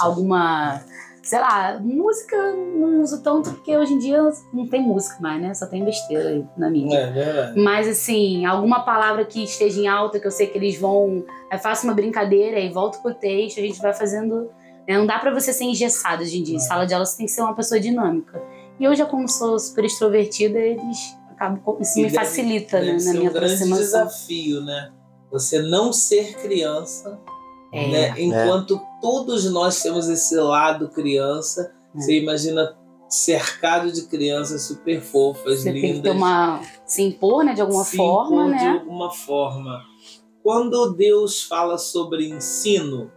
alguma, 0.00 0.80
sei 1.26 1.38
lá, 1.40 1.78
música 1.82 2.36
não 2.54 3.02
uso 3.02 3.20
tanto 3.22 3.50
porque 3.52 3.76
hoje 3.76 3.92
em 3.94 3.98
dia 3.98 4.22
não 4.52 4.66
tem 4.68 4.80
música 4.80 5.16
mais, 5.20 5.42
né? 5.42 5.52
Só 5.54 5.66
tem 5.66 5.84
besteira 5.84 6.28
aí 6.28 6.44
na 6.56 6.70
mídia. 6.70 6.96
É 6.98 7.10
verdade. 7.10 7.60
Mas 7.60 7.88
assim, 7.88 8.46
alguma 8.46 8.84
palavra 8.84 9.24
que 9.24 9.42
esteja 9.42 9.80
em 9.80 9.88
alta, 9.88 10.20
que 10.20 10.26
eu 10.26 10.30
sei 10.30 10.46
que 10.46 10.56
eles 10.56 10.78
vão. 10.78 11.24
Aí 11.50 11.58
faço 11.58 11.84
uma 11.86 11.94
brincadeira 11.94 12.58
e 12.60 12.70
volto 12.72 13.02
pro 13.02 13.12
texto, 13.14 13.58
a 13.58 13.62
gente 13.62 13.80
vai 13.80 13.92
fazendo. 13.92 14.50
né? 14.88 14.96
Não 14.98 15.06
dá 15.06 15.18
pra 15.18 15.32
você 15.34 15.52
ser 15.52 15.64
engessado 15.64 16.22
hoje 16.22 16.38
em 16.38 16.42
dia. 16.42 16.56
Em 16.56 16.60
sala 16.60 16.86
de 16.86 16.94
aula 16.94 17.04
você 17.04 17.16
tem 17.16 17.26
que 17.26 17.32
ser 17.32 17.40
uma 17.42 17.54
pessoa 17.54 17.80
dinâmica. 17.80 18.40
E 18.78 18.84
eu 18.84 18.94
já, 18.94 19.04
como 19.06 19.28
sou 19.28 19.58
super 19.58 19.84
extrovertida, 19.84 20.58
eles 20.58 21.16
acabam. 21.32 21.60
Isso 21.80 21.98
E 21.98 22.02
me 22.02 22.08
deve- 22.10 22.16
facilita 22.24 22.78
né, 22.78 22.84
Deve 22.84 22.92
na 22.94 23.00
ser 23.00 23.12
minha 23.18 23.24
um 23.24 23.34
aproximação. 23.34 23.78
desafio, 23.84 24.60
né? 24.62 24.92
Você 25.32 25.60
não 25.60 25.92
ser 25.92 26.36
criança, 26.36 27.18
É. 27.72 27.88
né? 27.88 28.14
Enquanto 28.18 28.80
todos 29.00 29.50
nós 29.50 29.82
temos 29.82 30.08
esse 30.08 30.36
lado 30.36 30.88
criança, 30.88 31.72
É. 31.94 31.98
você 32.00 32.20
imagina 32.20 32.76
cercado 33.08 33.92
de 33.92 34.02
crianças 34.06 34.62
super 34.62 35.00
fofas, 35.00 35.60
Você 35.62 35.70
lindas. 35.70 35.82
tem 35.82 35.94
que 35.94 36.00
ter 36.02 36.10
uma. 36.10 36.60
se 36.84 37.02
impor, 37.02 37.44
né, 37.44 37.54
de 37.54 37.60
alguma 37.60 37.84
se 37.84 37.96
forma, 37.96 38.46
impor 38.46 38.58
de 38.58 38.64
né? 38.64 38.70
alguma 38.80 39.10
forma. 39.10 39.80
Quando 40.42 40.92
Deus 40.92 41.42
fala 41.42 41.78
sobre 41.78 42.28
ensino, 42.28 43.10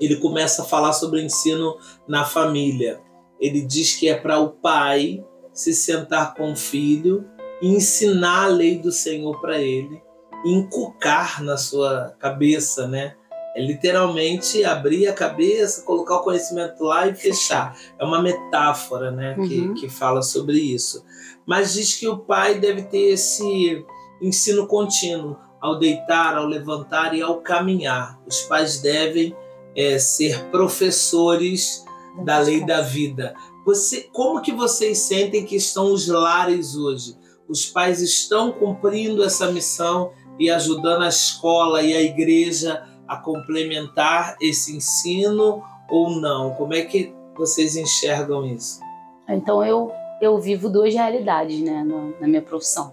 ele 0.00 0.16
começa 0.16 0.62
a 0.62 0.64
falar 0.64 0.92
sobre 0.92 1.22
ensino 1.22 1.76
na 2.06 2.24
família. 2.24 3.00
Ele 3.40 3.60
diz 3.62 3.94
que 3.96 4.08
é 4.08 4.14
para 4.14 4.38
o 4.40 4.50
pai 4.50 5.24
se 5.52 5.72
sentar 5.74 6.34
com 6.34 6.52
o 6.52 6.56
filho 6.56 7.24
e 7.60 7.68
ensinar 7.68 8.44
a 8.44 8.48
lei 8.48 8.78
do 8.78 8.92
Senhor 8.92 9.40
para 9.40 9.58
ele, 9.60 10.00
inculcar 10.44 11.42
na 11.42 11.56
sua 11.56 12.14
cabeça, 12.18 12.86
né? 12.86 13.14
É 13.58 13.60
literalmente 13.60 14.64
abrir 14.64 15.08
a 15.08 15.12
cabeça, 15.12 15.82
colocar 15.82 16.16
o 16.16 16.22
conhecimento 16.22 16.84
lá 16.84 17.08
e 17.08 17.14
fechar. 17.14 17.76
É 17.98 18.04
uma 18.04 18.22
metáfora, 18.22 19.10
né, 19.10 19.34
que, 19.34 19.60
Uhum. 19.60 19.74
que 19.74 19.88
fala 19.88 20.22
sobre 20.22 20.58
isso. 20.58 21.04
Mas 21.44 21.72
diz 21.72 21.96
que 21.96 22.06
o 22.06 22.18
pai 22.18 22.60
deve 22.60 22.82
ter 22.82 23.14
esse 23.14 23.84
ensino 24.22 24.68
contínuo 24.68 25.36
ao 25.60 25.76
deitar, 25.76 26.36
ao 26.36 26.46
levantar 26.46 27.14
e 27.14 27.20
ao 27.20 27.38
caminhar. 27.40 28.20
Os 28.28 28.42
pais 28.42 28.80
devem 28.80 29.34
é, 29.76 29.98
ser 29.98 30.44
professores 30.50 31.84
da 32.24 32.38
lei 32.38 32.64
da 32.64 32.80
vida. 32.80 33.34
Você, 33.66 34.08
como 34.12 34.40
que 34.40 34.52
vocês 34.52 34.98
sentem 34.98 35.44
que 35.44 35.56
estão 35.56 35.92
os 35.92 36.06
lares 36.06 36.76
hoje? 36.76 37.16
Os 37.48 37.66
pais 37.66 38.00
estão 38.00 38.52
cumprindo 38.52 39.24
essa 39.24 39.50
missão 39.50 40.12
e 40.38 40.48
ajudando 40.48 41.02
a 41.02 41.08
escola 41.08 41.82
e 41.82 41.92
a 41.92 42.00
igreja 42.00 42.84
a 43.08 43.16
complementar 43.16 44.36
esse 44.40 44.76
ensino 44.76 45.62
ou 45.88 46.10
não? 46.10 46.54
Como 46.54 46.74
é 46.74 46.82
que 46.82 47.14
vocês 47.34 47.76
enxergam 47.76 48.44
isso? 48.44 48.80
Então 49.28 49.64
eu, 49.64 49.92
eu 50.20 50.38
vivo 50.38 50.68
duas 50.68 50.92
realidades 50.94 51.60
né, 51.60 51.82
na, 51.84 52.20
na 52.20 52.28
minha 52.28 52.42
profissão. 52.42 52.92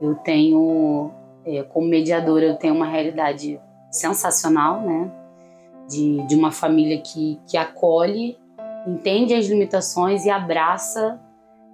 Eu 0.00 0.14
tenho, 0.16 1.10
é, 1.44 1.62
como 1.62 1.88
mediadora, 1.88 2.44
eu 2.44 2.56
tenho 2.56 2.74
uma 2.74 2.86
realidade 2.86 3.60
sensacional, 3.90 4.80
né? 4.80 5.10
De, 5.88 6.26
de 6.26 6.36
uma 6.36 6.52
família 6.52 7.00
que, 7.00 7.40
que 7.46 7.56
acolhe, 7.56 8.36
entende 8.86 9.34
as 9.34 9.46
limitações 9.46 10.26
e 10.26 10.30
abraça 10.30 11.18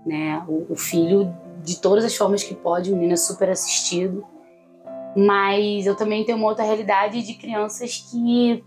né, 0.06 0.42
o, 0.47 0.73
o 0.73 0.76
filho 0.76 1.35
de 1.62 1.80
todas 1.80 2.04
as 2.04 2.14
formas 2.14 2.44
que 2.44 2.54
pode. 2.54 2.92
O 2.92 2.94
menino 2.94 3.14
é 3.14 3.16
super 3.16 3.50
assistido. 3.50 4.25
Mas 5.16 5.87
eu 5.87 5.94
também 5.94 6.25
tenho 6.25 6.38
uma 6.38 6.49
outra 6.49 6.64
realidade 6.64 7.23
de 7.23 7.35
crianças 7.35 8.04
que 8.11 8.64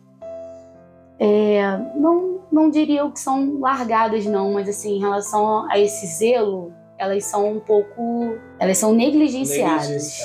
é, 1.20 1.78
não, 1.96 2.40
não 2.52 2.70
diria 2.70 3.02
eu 3.02 3.12
que 3.12 3.20
são 3.20 3.60
largadas, 3.60 4.26
não, 4.26 4.54
mas 4.54 4.70
assim, 4.70 4.98
em 4.98 5.00
relação 5.00 5.70
a 5.70 5.78
esse 5.80 6.06
zelo, 6.08 6.72
elas 6.98 7.26
são 7.26 7.52
um 7.54 7.60
pouco. 7.60 8.36
Elas 8.60 8.78
são 8.78 8.94
negligenciadas. 8.94 10.20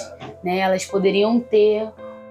Né? 0.45 0.59
Elas 0.59 0.85
poderiam 0.85 1.41
ter 1.41 1.89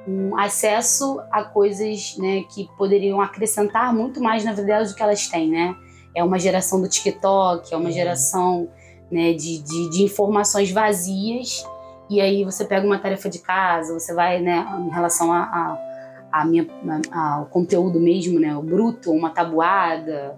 um 0.07 0.37
acesso 0.37 1.21
a 1.31 1.43
coisas 1.43 2.17
né, 2.17 2.43
que 2.53 2.67
poderiam 2.77 3.21
acrescentar 3.21 3.93
muito 3.93 4.21
mais 4.21 4.43
na 4.43 4.51
vida 4.51 4.65
delas 4.65 4.91
do 4.91 4.95
que 4.95 5.03
elas 5.03 5.27
têm, 5.27 5.49
né? 5.49 5.75
É 6.15 6.23
uma 6.23 6.39
geração 6.39 6.81
do 6.81 6.89
TikTok, 6.89 7.73
é 7.73 7.77
uma 7.77 7.85
Uhum. 7.85 7.91
geração 7.91 8.67
né, 9.11 9.33
de, 9.33 9.59
de, 9.59 9.89
de 9.91 10.03
informações 10.03 10.71
vazias, 10.71 11.63
e 12.11 12.21
aí 12.21 12.43
você 12.43 12.65
pega 12.65 12.85
uma 12.85 12.99
tarefa 12.99 13.29
de 13.29 13.39
casa, 13.39 13.93
você 13.97 14.13
vai, 14.13 14.39
né, 14.41 14.65
em 14.85 14.89
relação 14.89 15.31
a, 15.31 15.39
a, 15.41 16.39
a 16.41 16.45
minha, 16.45 16.67
a- 17.11 17.35
ao 17.35 17.45
conteúdo 17.45 17.99
mesmo, 17.99 18.39
né, 18.39 18.55
o 18.55 18.61
bruto, 18.61 19.11
uma 19.11 19.29
tabuada, 19.29 20.37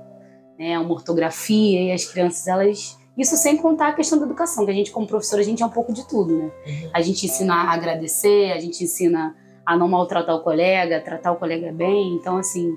né, 0.58 0.78
uma 0.80 0.92
ortografia, 0.94 1.82
e 1.82 1.92
as 1.92 2.06
crianças, 2.06 2.48
elas... 2.48 2.98
Isso 3.16 3.36
sem 3.38 3.58
contar 3.58 3.90
a 3.90 3.94
questão 3.94 4.18
da 4.18 4.26
educação, 4.26 4.66
que 4.66 4.72
a 4.72 4.74
gente 4.74 4.92
como 4.92 5.06
professora, 5.06 5.42
a 5.42 5.46
gente 5.46 5.62
é 5.62 5.66
um 5.66 5.70
pouco 5.70 5.94
de 5.94 6.08
tudo, 6.08 6.36
né? 6.36 6.52
Uhum. 6.66 6.90
A 6.94 7.00
gente 7.00 7.28
ensina 7.28 7.54
a 7.54 7.72
agradecer, 7.72 8.52
a 8.52 8.60
gente 8.60 8.84
ensina 8.84 9.36
a 9.64 9.78
não 9.78 9.88
maltratar 9.88 10.36
o 10.36 10.42
colega, 10.42 11.00
tratar 11.00 11.32
o 11.32 11.36
colega 11.36 11.72
bem. 11.72 12.16
Então, 12.16 12.38
assim, 12.38 12.76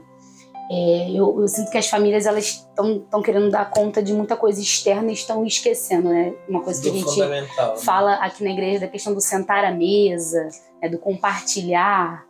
é, 0.71 1.11
eu, 1.11 1.41
eu 1.41 1.49
sinto 1.49 1.71
que 1.71 1.79
as 1.79 1.89
famílias 1.89 2.27
elas 2.27 2.45
estão 2.69 3.23
querendo 3.23 3.51
dar 3.51 3.71
conta 3.71 4.03
de 4.03 4.13
muita 4.13 4.37
coisa 4.37 4.61
externa 4.61 5.11
e 5.11 5.15
estão 5.15 5.45
esquecendo, 5.45 6.09
né? 6.09 6.35
Uma 6.49 6.63
coisa 6.63 6.83
que 6.83 6.89
a 6.89 6.93
Do 6.93 6.99
gente 6.99 7.09
fundamental. 7.11 7.71
né? 7.75 7.77
fala 7.83 8.15
aqui 8.15 8.43
na 8.43 8.51
igreja 8.51 8.81
da 8.81 8.89
questão 8.89 9.15
do 9.15 9.21
sentar 9.21 9.65
à 9.65 9.71
mesa, 9.71 10.49
né, 10.83 10.89
do 10.89 10.99
compartilhar. 10.99 12.27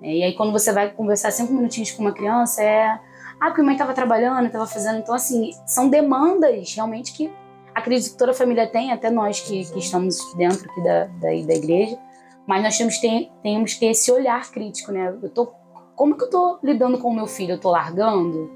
né? 0.00 0.08
E 0.08 0.22
aí, 0.24 0.32
quando 0.34 0.52
você 0.52 0.72
vai 0.72 0.90
conversar 0.90 1.30
cinco 1.30 1.52
minutinhos 1.52 1.90
com 1.92 2.02
uma 2.02 2.12
criança, 2.12 2.62
é. 2.62 2.98
Ah, 3.40 3.46
porque 3.48 3.60
a 3.60 3.64
mãe 3.64 3.74
estava 3.74 3.92
trabalhando, 3.92 4.46
estava 4.46 4.66
fazendo. 4.66 4.98
Então, 4.98 5.14
assim, 5.14 5.50
são 5.66 5.88
demandas 5.88 6.74
realmente 6.74 7.12
que 7.12 7.30
acredito 7.74 8.12
que 8.12 8.18
toda 8.18 8.30
a 8.32 8.34
família 8.34 8.66
tem, 8.66 8.90
até 8.90 9.10
nós 9.10 9.40
que, 9.40 9.64
que 9.70 9.78
estamos 9.78 10.16
dentro 10.36 10.68
aqui 10.70 10.82
da, 10.82 11.04
da, 11.04 11.28
da 11.28 11.54
igreja. 11.54 11.98
Mas 12.46 12.62
nós 12.62 12.78
temos, 12.78 12.98
tem, 12.98 13.30
temos 13.42 13.74
que 13.74 13.80
ter 13.80 13.86
esse 13.86 14.10
olhar 14.10 14.50
crítico, 14.50 14.90
né? 14.90 15.14
Eu 15.22 15.28
tô, 15.28 15.52
como 15.96 16.16
que 16.16 16.24
eu 16.24 16.30
tô 16.30 16.58
lidando 16.62 16.98
com 16.98 17.08
o 17.08 17.14
meu 17.14 17.26
filho? 17.26 17.54
Eu 17.54 17.60
tô 17.60 17.70
largando? 17.70 18.50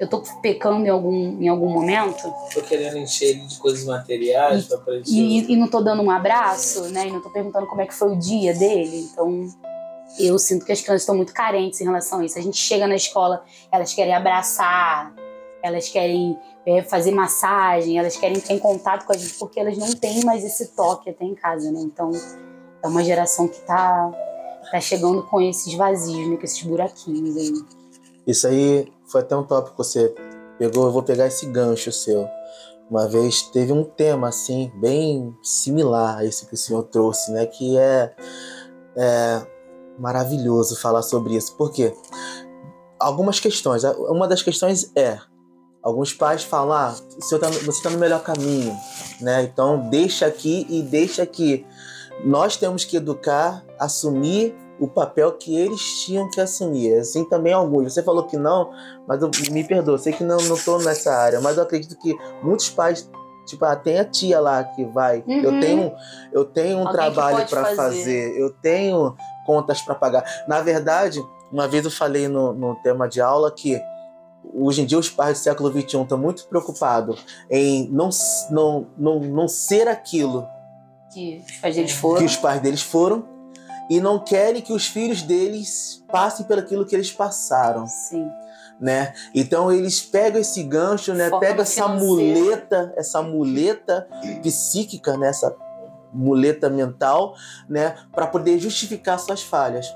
Eu 0.00 0.08
tô 0.08 0.22
pecando 0.40 0.86
em 0.86 0.88
algum, 0.88 1.42
em 1.42 1.48
algum 1.48 1.68
momento? 1.68 2.32
Tô 2.54 2.62
querendo 2.62 2.96
encher 2.98 3.30
ele 3.30 3.46
de 3.46 3.58
coisas 3.58 3.84
materiais 3.84 4.66
para 4.66 4.78
preencher. 4.78 5.12
E, 5.12 5.52
e 5.52 5.56
não 5.56 5.68
tô 5.68 5.80
dando 5.80 6.02
um 6.02 6.10
abraço, 6.10 6.88
né? 6.88 7.08
E 7.08 7.12
não 7.12 7.20
tô 7.20 7.30
perguntando 7.30 7.66
como 7.66 7.80
é 7.80 7.86
que 7.86 7.94
foi 7.94 8.12
o 8.12 8.16
dia 8.16 8.54
dele. 8.54 9.08
Então, 9.10 9.48
eu 10.18 10.38
sinto 10.38 10.64
que 10.64 10.72
as 10.72 10.80
crianças 10.80 11.02
estão 11.02 11.16
muito 11.16 11.34
carentes 11.34 11.80
em 11.80 11.84
relação 11.84 12.20
a 12.20 12.24
isso. 12.24 12.38
A 12.38 12.42
gente 12.42 12.56
chega 12.56 12.86
na 12.86 12.94
escola, 12.94 13.42
elas 13.72 13.92
querem 13.92 14.14
abraçar, 14.14 15.12
elas 15.62 15.88
querem 15.88 16.38
é, 16.64 16.82
fazer 16.82 17.10
massagem, 17.10 17.98
elas 17.98 18.16
querem 18.16 18.40
ter 18.40 18.54
em 18.54 18.58
contato 18.58 19.04
com 19.04 19.12
a 19.12 19.16
gente, 19.16 19.34
porque 19.34 19.58
elas 19.58 19.76
não 19.76 19.92
têm 19.92 20.24
mais 20.24 20.44
esse 20.44 20.68
toque 20.76 21.10
até 21.10 21.24
em 21.24 21.34
casa, 21.34 21.70
né? 21.72 21.80
Então, 21.80 22.10
é 22.82 22.86
uma 22.86 23.02
geração 23.02 23.48
que 23.48 23.58
tá, 23.60 24.10
tá 24.70 24.80
chegando 24.80 25.22
com 25.22 25.40
esses 25.40 25.74
vazios, 25.74 26.28
né? 26.28 26.36
Com 26.36 26.44
esses 26.44 26.62
buraquinhos 26.62 27.36
aí. 27.36 27.52
Isso 28.26 28.46
aí 28.46 28.92
foi 29.06 29.22
até 29.22 29.36
um 29.36 29.42
tópico 29.42 29.76
que 29.76 29.78
você 29.78 30.14
pegou. 30.58 30.86
Eu 30.86 30.92
vou 30.92 31.02
pegar 31.02 31.26
esse 31.26 31.46
gancho 31.46 31.90
seu. 31.90 32.28
Uma 32.90 33.06
vez 33.06 33.42
teve 33.42 33.72
um 33.72 33.84
tema 33.84 34.28
assim, 34.28 34.72
bem 34.76 35.36
similar 35.42 36.18
a 36.18 36.24
esse 36.24 36.46
que 36.46 36.54
o 36.54 36.56
senhor 36.56 36.84
trouxe, 36.84 37.30
né? 37.32 37.44
Que 37.46 37.76
é, 37.76 38.14
é 38.96 39.46
maravilhoso 39.98 40.80
falar 40.80 41.02
sobre 41.02 41.36
isso. 41.36 41.54
Por 41.56 41.70
quê? 41.70 41.94
Algumas 42.98 43.40
questões. 43.40 43.84
Uma 43.84 44.26
das 44.26 44.42
questões 44.42 44.90
é: 44.96 45.18
alguns 45.82 46.14
pais 46.14 46.42
falam, 46.42 46.72
ah, 46.72 46.94
tá, 46.94 47.50
você 47.50 47.68
está 47.68 47.90
no 47.90 47.98
melhor 47.98 48.22
caminho, 48.22 48.74
né? 49.20 49.42
Então 49.42 49.88
deixa 49.90 50.26
aqui 50.26 50.66
e 50.68 50.82
deixa 50.82 51.22
aqui. 51.22 51.66
Nós 52.24 52.56
temos 52.56 52.84
que 52.84 52.96
educar, 52.96 53.64
assumir 53.78 54.54
o 54.80 54.86
papel 54.86 55.32
que 55.32 55.56
eles 55.56 55.80
tinham 56.04 56.30
que 56.30 56.40
assumir. 56.40 56.94
Assim 56.98 57.24
também 57.24 57.52
alguns. 57.52 57.92
Você 57.92 58.02
falou 58.02 58.24
que 58.24 58.36
não, 58.36 58.70
mas 59.06 59.20
eu, 59.22 59.30
me 59.50 59.64
perdoa, 59.64 59.94
eu 59.94 59.98
sei 59.98 60.12
que 60.12 60.24
não, 60.24 60.38
não 60.38 60.56
tô 60.56 60.78
nessa 60.78 61.12
área, 61.12 61.40
mas 61.40 61.56
eu 61.56 61.62
acredito 61.62 61.98
que 61.98 62.16
muitos 62.42 62.70
pais, 62.70 63.10
tipo, 63.46 63.64
ah, 63.64 63.74
tem 63.74 63.98
a 63.98 64.04
tia 64.04 64.40
lá 64.40 64.62
que 64.62 64.84
vai. 64.84 65.24
Uhum. 65.26 65.42
Eu 65.42 65.60
tenho, 65.60 65.92
eu 66.32 66.44
tenho 66.44 66.78
um 66.78 66.86
Alguém 66.86 66.92
trabalho 66.92 67.48
para 67.48 67.64
fazer. 67.64 67.76
fazer, 67.76 68.38
eu 68.38 68.50
tenho 68.50 69.16
contas 69.46 69.82
para 69.82 69.94
pagar. 69.94 70.24
Na 70.46 70.60
verdade, 70.60 71.20
uma 71.50 71.66
vez 71.66 71.84
eu 71.84 71.90
falei 71.90 72.28
no, 72.28 72.52
no 72.52 72.76
tema 72.76 73.08
de 73.08 73.20
aula 73.20 73.50
que 73.50 73.80
hoje 74.54 74.82
em 74.82 74.86
dia 74.86 74.98
os 74.98 75.10
pais 75.10 75.38
do 75.38 75.42
século 75.42 75.70
XXI 75.70 76.02
estão 76.02 76.16
muito 76.16 76.46
preocupados 76.46 77.24
em 77.50 77.88
não, 77.90 78.08
não, 78.50 78.86
não, 78.96 79.20
não 79.20 79.48
ser 79.48 79.88
aquilo 79.88 80.46
Que 81.12 81.42
os 81.46 81.56
pais 81.58 81.76
deles 81.76 81.92
foram. 81.92 82.18
que 82.18 82.24
os 82.24 82.36
pais 82.36 82.60
deles 82.60 82.82
foram 82.82 83.28
e 83.90 84.00
não 84.00 84.18
querem 84.18 84.60
que 84.60 84.72
os 84.72 84.86
filhos 84.86 85.22
deles 85.22 86.04
passem 86.10 86.44
pelo 86.46 86.60
aquilo 86.60 86.84
que 86.84 86.94
eles 86.94 87.10
passaram, 87.10 87.86
Sim. 87.86 88.28
né? 88.78 89.14
Então 89.34 89.72
eles 89.72 90.02
pegam 90.02 90.40
esse 90.40 90.62
gancho, 90.62 91.14
né? 91.14 91.30
Foca 91.30 91.40
Pega 91.40 91.56
no 91.56 91.62
essa 91.62 91.88
muleta, 91.88 92.92
essa 92.96 93.22
muleta 93.22 94.06
psíquica, 94.42 95.16
né? 95.16 95.28
Essa 95.28 95.54
muleta 96.12 96.68
mental, 96.68 97.34
né? 97.68 97.96
Para 98.12 98.26
poder 98.26 98.58
justificar 98.58 99.18
suas 99.18 99.42
falhas. 99.42 99.86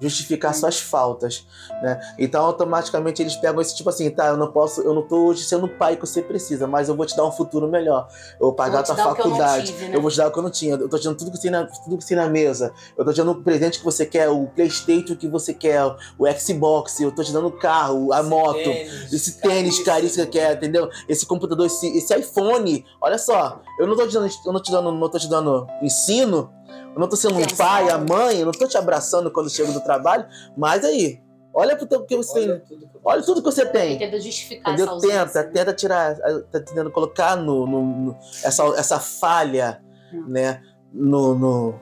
Justificar 0.00 0.54
suas 0.54 0.78
faltas, 0.78 1.46
né? 1.82 2.00
Então 2.18 2.44
automaticamente 2.44 3.22
eles 3.22 3.36
pegam 3.36 3.60
esse 3.60 3.76
tipo 3.76 3.90
assim, 3.90 4.10
tá? 4.10 4.28
Eu 4.28 4.36
não 4.36 4.50
posso, 4.50 4.80
eu 4.80 4.94
não 4.94 5.02
tô 5.02 5.26
hoje 5.26 5.44
sendo 5.44 5.66
o 5.66 5.68
pai 5.68 5.96
que 5.96 6.06
você 6.06 6.22
precisa, 6.22 6.66
mas 6.66 6.88
eu 6.88 6.96
vou 6.96 7.06
te 7.06 7.16
dar 7.16 7.26
um 7.26 7.32
futuro 7.32 7.68
melhor. 7.68 8.08
Eu 8.34 8.46
vou 8.46 8.52
pagar 8.54 8.72
vou 8.72 8.80
a 8.80 8.82
tua 8.82 8.94
que 8.94 9.00
eu 9.00 9.24
faculdade. 9.24 9.66
tive, 9.66 9.88
né? 9.88 9.96
Eu 9.96 10.02
vou 10.02 10.10
te 10.10 10.16
dar 10.16 10.28
o 10.28 10.32
que 10.32 10.38
eu 10.38 10.42
não 10.42 10.50
tinha. 10.50 10.74
Eu 10.74 10.88
tô 10.88 10.98
te 10.98 11.04
dando 11.04 11.16
tudo 11.16 11.30
que 11.30 11.36
você 11.36 11.42
tem 11.42 11.50
na, 11.50 11.64
tudo 11.64 11.98
que 11.98 12.04
você 12.04 12.14
na 12.14 12.28
mesa. 12.28 12.72
Eu 12.96 13.04
tô 13.04 13.12
te 13.12 13.16
dando 13.16 13.32
o 13.32 13.42
presente 13.42 13.78
que 13.78 13.84
você 13.84 14.06
quer, 14.06 14.28
o 14.28 14.46
Playstation 14.46 15.14
que 15.16 15.28
você 15.28 15.52
quer, 15.52 15.84
o 16.18 16.26
Xbox, 16.38 17.00
eu 17.00 17.12
tô 17.12 17.22
te 17.22 17.32
dando 17.32 17.48
o 17.48 17.52
carro, 17.52 18.12
a 18.12 18.20
Esse 18.20 18.28
moto, 18.28 18.54
tênis, 18.54 19.12
esse 19.12 19.40
tênis 19.40 19.78
caríssimo 19.80 20.26
que 20.26 20.32
você 20.32 20.38
quer, 20.38 20.56
entendeu? 20.56 20.88
Esse 21.08 21.26
computador, 21.26 21.66
esse, 21.66 21.86
esse 21.96 22.14
iPhone. 22.16 22.84
Olha 23.00 23.18
só, 23.18 23.60
eu 23.78 23.86
não 23.86 23.96
tô 23.96 24.06
te 24.06 24.14
dando, 24.14 24.30
eu 24.46 24.52
não 24.52 24.62
te 24.62 24.70
dando, 24.70 24.92
não 24.92 25.08
tô 25.08 25.18
te 25.18 25.28
dando 25.28 25.66
ensino, 25.82 26.50
eu 26.94 27.00
não 27.00 27.08
tô 27.08 27.16
sendo 27.16 27.38
um 27.38 27.46
pai, 27.56 27.88
a 27.90 27.98
mãe, 27.98 28.40
eu 28.40 28.46
não 28.46 28.52
tô 28.52 28.66
te 28.66 28.76
abraçando 28.76 29.30
quando 29.30 29.48
chego 29.50 29.72
do 29.72 29.80
trabalho, 29.80 30.26
mas 30.56 30.84
aí, 30.84 31.20
olha 31.54 31.76
pro 31.76 31.86
teu, 31.86 32.04
que 32.04 32.16
você 32.16 32.40
Olha 32.40 32.58
tem. 32.60 32.66
tudo 32.66 32.88
que 32.88 32.98
Olha 33.02 33.22
tudo 33.22 33.40
que 33.42 33.50
você 33.50 33.64
tem. 33.66 33.98
Tenta 33.98 34.20
justificar 34.20 34.74
Entendeu? 34.74 34.84
essa 34.84 34.92
ausência. 34.94 35.26
Tenta, 35.42 35.44
tenta 35.52 35.72
tirar, 35.74 36.16
tá 36.16 36.60
tentando 36.60 36.90
colocar 36.90 37.36
no, 37.36 37.66
no- 37.66 37.82
no- 37.82 38.16
essa, 38.44 38.62
essa 38.76 38.98
falha, 39.00 39.82
Hum. 40.12 40.24
né? 40.28 40.60
No, 40.92 41.34
no- 41.34 41.74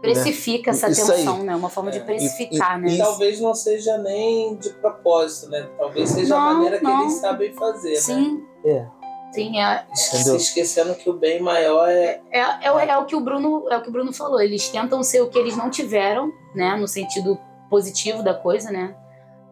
Precifica 0.00 0.70
essa 0.70 0.88
Isso 0.88 1.02
aí. 1.12 1.22
atenção, 1.22 1.42
né? 1.44 1.54
Uma 1.54 1.68
forma 1.68 1.90
de 1.90 1.98
É. 1.98 2.00
precificar, 2.02 2.78
E- 2.78 2.82
né? 2.82 2.88
e- 2.88 2.94
E 2.94 2.98
talvez 2.98 3.38
não 3.38 3.54
seja 3.54 3.98
nem 3.98 4.56
de 4.56 4.70
propósito, 4.70 5.50
né? 5.50 5.68
Talvez 5.76 6.08
seja 6.08 6.34
a 6.36 6.38
Não, 6.38 6.54
maneira 6.54 6.78
que 6.78 6.84
não. 6.84 7.02
eles 7.02 7.14
sabem 7.20 7.52
fazer, 7.52 7.90
né? 7.90 7.96
Sim. 7.96 8.42
É. 8.64 8.86
Sim, 9.32 9.60
é, 9.60 9.84
Entendeu? 9.84 10.38
Se 10.38 10.46
esquecendo 10.48 10.94
que 10.94 11.08
o 11.08 11.12
bem 11.12 11.40
maior 11.40 11.88
é. 11.88 12.20
é, 12.30 12.40
é, 12.66 12.72
o- 12.72 12.78
é 12.78 12.98
o 12.98 13.04
que 13.04 13.14
o 13.14 13.20
Bruno 13.20 13.68
é 13.70 13.76
o 13.76 13.82
que 13.82 13.88
o 13.88 13.92
Bruno 13.92 14.12
falou. 14.12 14.40
Eles 14.40 14.68
tentam 14.68 15.02
ser 15.02 15.20
o 15.20 15.28
que 15.28 15.38
eles 15.38 15.56
não 15.56 15.70
tiveram, 15.70 16.32
né? 16.54 16.76
No 16.76 16.88
sentido 16.88 17.38
positivo 17.68 18.22
da 18.22 18.34
coisa, 18.34 18.70
né? 18.70 18.94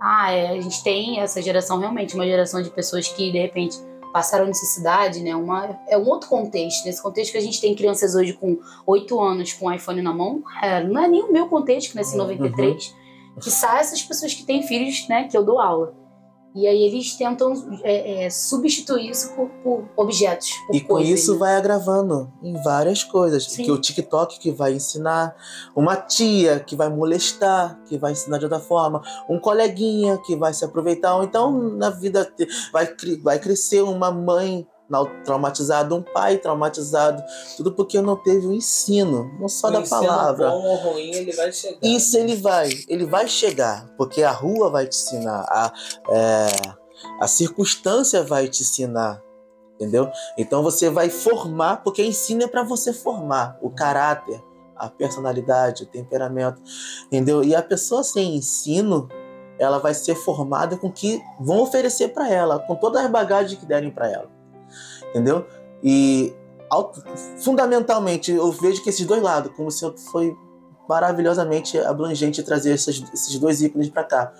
Ah, 0.00 0.32
é, 0.32 0.48
a 0.50 0.60
gente 0.60 0.82
tem 0.82 1.20
essa 1.20 1.40
geração 1.42 1.78
realmente, 1.78 2.14
uma 2.14 2.26
geração 2.26 2.62
de 2.62 2.70
pessoas 2.70 3.08
que 3.08 3.30
de 3.32 3.38
repente 3.38 3.78
passaram 4.12 4.46
necessidade, 4.46 5.20
né? 5.22 5.34
Uma, 5.36 5.78
é 5.88 5.96
um 5.96 6.08
outro 6.08 6.28
contexto. 6.28 6.84
Nesse 6.84 7.02
contexto 7.02 7.32
que 7.32 7.38
a 7.38 7.42
gente 7.42 7.60
tem 7.60 7.74
crianças 7.74 8.14
hoje 8.14 8.32
com 8.32 8.58
8 8.86 9.20
anos 9.20 9.52
com 9.52 9.72
iPhone 9.72 10.02
na 10.02 10.12
mão, 10.12 10.42
é, 10.62 10.82
não 10.82 11.02
é 11.02 11.08
nem 11.08 11.22
o 11.22 11.32
meu 11.32 11.48
contexto, 11.48 11.90
que 11.90 11.96
nasci 11.96 12.14
em 12.14 12.18
93, 12.18 12.86
uhum. 12.88 13.40
que 13.40 13.50
sai 13.50 13.80
essas 13.80 14.02
pessoas 14.02 14.34
que 14.34 14.44
têm 14.44 14.62
filhos, 14.62 15.06
né? 15.08 15.28
Que 15.28 15.36
eu 15.36 15.44
dou 15.44 15.60
aula. 15.60 15.94
E 16.54 16.66
aí 16.66 16.82
eles 16.82 17.14
tentam 17.14 17.52
é, 17.82 18.24
é, 18.24 18.30
substituir 18.30 19.10
isso 19.10 19.34
por, 19.34 19.48
por 19.62 19.88
objetos. 19.96 20.50
Por 20.66 20.74
e 20.74 20.80
com 20.80 20.98
isso 20.98 21.34
né? 21.34 21.38
vai 21.38 21.56
agravando 21.56 22.32
em 22.42 22.54
várias 22.62 23.04
coisas. 23.04 23.44
Sim. 23.44 23.64
Que 23.64 23.70
o 23.70 23.78
TikTok 23.78 24.40
que 24.40 24.50
vai 24.50 24.72
ensinar, 24.72 25.36
uma 25.76 25.96
tia 25.96 26.58
que 26.60 26.74
vai 26.74 26.88
molestar, 26.88 27.80
que 27.84 27.98
vai 27.98 28.12
ensinar 28.12 28.38
de 28.38 28.44
outra 28.44 28.60
forma, 28.60 29.02
um 29.28 29.38
coleguinha 29.38 30.18
que 30.18 30.34
vai 30.34 30.52
se 30.54 30.64
aproveitar. 30.64 31.16
Ou 31.16 31.22
então 31.22 31.52
na 31.52 31.90
vida 31.90 32.32
vai, 32.72 32.88
vai 33.22 33.38
crescer 33.38 33.82
uma 33.82 34.10
mãe 34.10 34.66
traumatizado, 35.24 35.94
um 35.94 36.02
pai 36.02 36.38
traumatizado, 36.38 37.22
tudo 37.56 37.72
porque 37.72 38.00
não 38.00 38.16
teve 38.16 38.46
o 38.46 38.52
ensino, 38.52 39.30
não 39.38 39.48
só 39.48 39.68
o 39.68 39.72
da 39.72 39.82
palavra. 39.82 40.50
Bom 40.50 40.64
ou 40.64 40.76
ruim, 40.76 41.14
ele 41.14 41.32
vai 41.32 41.52
chegar. 41.52 41.78
Isso 41.82 42.16
ele 42.16 42.36
vai, 42.36 42.70
ele 42.88 43.04
vai 43.04 43.28
chegar, 43.28 43.86
porque 43.96 44.22
a 44.22 44.30
rua 44.30 44.70
vai 44.70 44.86
te 44.86 44.96
ensinar, 44.96 45.44
a, 45.48 45.72
é, 46.10 46.46
a 47.20 47.28
circunstância 47.28 48.22
vai 48.24 48.48
te 48.48 48.62
ensinar, 48.62 49.22
entendeu? 49.74 50.10
Então 50.38 50.62
você 50.62 50.88
vai 50.88 51.10
formar, 51.10 51.82
porque 51.82 52.02
ensino 52.02 52.44
é 52.44 52.48
para 52.48 52.62
você 52.62 52.92
formar 52.92 53.58
o 53.60 53.70
caráter, 53.70 54.42
a 54.74 54.88
personalidade, 54.88 55.82
o 55.82 55.86
temperamento, 55.86 56.62
entendeu? 57.06 57.44
E 57.44 57.54
a 57.54 57.62
pessoa 57.62 58.02
sem 58.02 58.36
ensino, 58.36 59.08
ela 59.58 59.78
vai 59.78 59.92
ser 59.92 60.14
formada 60.14 60.76
com 60.76 60.86
o 60.86 60.92
que 60.92 61.20
vão 61.38 61.60
oferecer 61.60 62.14
para 62.14 62.30
ela, 62.30 62.60
com 62.60 62.76
todas 62.76 63.04
as 63.04 63.10
bagagens 63.10 63.58
que 63.58 63.66
derem 63.66 63.90
para 63.90 64.08
ela 64.08 64.37
entendeu? 65.10 65.46
E 65.82 66.34
fundamentalmente 67.38 68.30
eu 68.32 68.50
vejo 68.52 68.82
que 68.82 68.90
esses 68.90 69.06
dois 69.06 69.22
lados, 69.22 69.52
como 69.56 69.70
senhor 69.70 69.96
foi 69.96 70.36
maravilhosamente 70.88 71.78
abrangente 71.78 72.42
trazer 72.42 72.72
esses, 72.72 73.02
esses 73.12 73.38
dois 73.38 73.60
ícones 73.60 73.90
para 73.90 74.04
cá. 74.04 74.32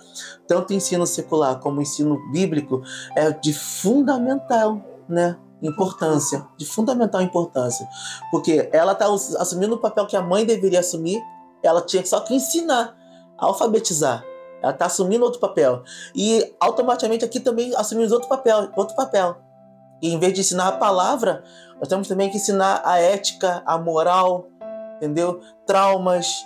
Tanto 0.47 0.71
o 0.71 0.73
ensino 0.73 1.05
secular 1.05 1.59
como 1.59 1.79
o 1.79 1.81
ensino 1.81 2.19
bíblico 2.31 2.81
é 3.15 3.31
de 3.31 3.53
fundamental, 3.53 4.81
né? 5.07 5.37
Importância, 5.61 6.47
de 6.57 6.65
fundamental 6.65 7.21
importância. 7.21 7.87
Porque 8.31 8.69
ela 8.71 8.93
está 8.93 9.05
assumindo 9.39 9.75
o 9.75 9.77
papel 9.77 10.07
que 10.07 10.15
a 10.15 10.21
mãe 10.21 10.45
deveria 10.45 10.79
assumir, 10.79 11.21
ela 11.61 11.81
tinha 11.81 12.03
só 12.05 12.21
que 12.21 12.33
ensinar, 12.33 12.95
alfabetizar. 13.37 14.23
Ela 14.63 14.71
está 14.71 14.85
assumindo 14.85 15.25
outro 15.25 15.39
papel. 15.39 15.83
E 16.15 16.55
automaticamente 16.59 17.25
aqui 17.25 17.39
também 17.39 17.75
assumimos 17.75 18.11
outro 18.11 18.29
papel, 18.29 18.71
outro 18.75 18.95
papel 18.95 19.37
e 20.01 20.13
em 20.13 20.19
vez 20.19 20.33
de 20.33 20.41
ensinar 20.41 20.67
a 20.67 20.71
palavra, 20.73 21.43
nós 21.79 21.87
temos 21.87 22.07
também 22.07 22.29
que 22.29 22.37
ensinar 22.37 22.81
a 22.83 22.99
ética, 22.99 23.61
a 23.65 23.77
moral, 23.77 24.47
entendeu? 24.97 25.41
Traumas, 25.65 26.45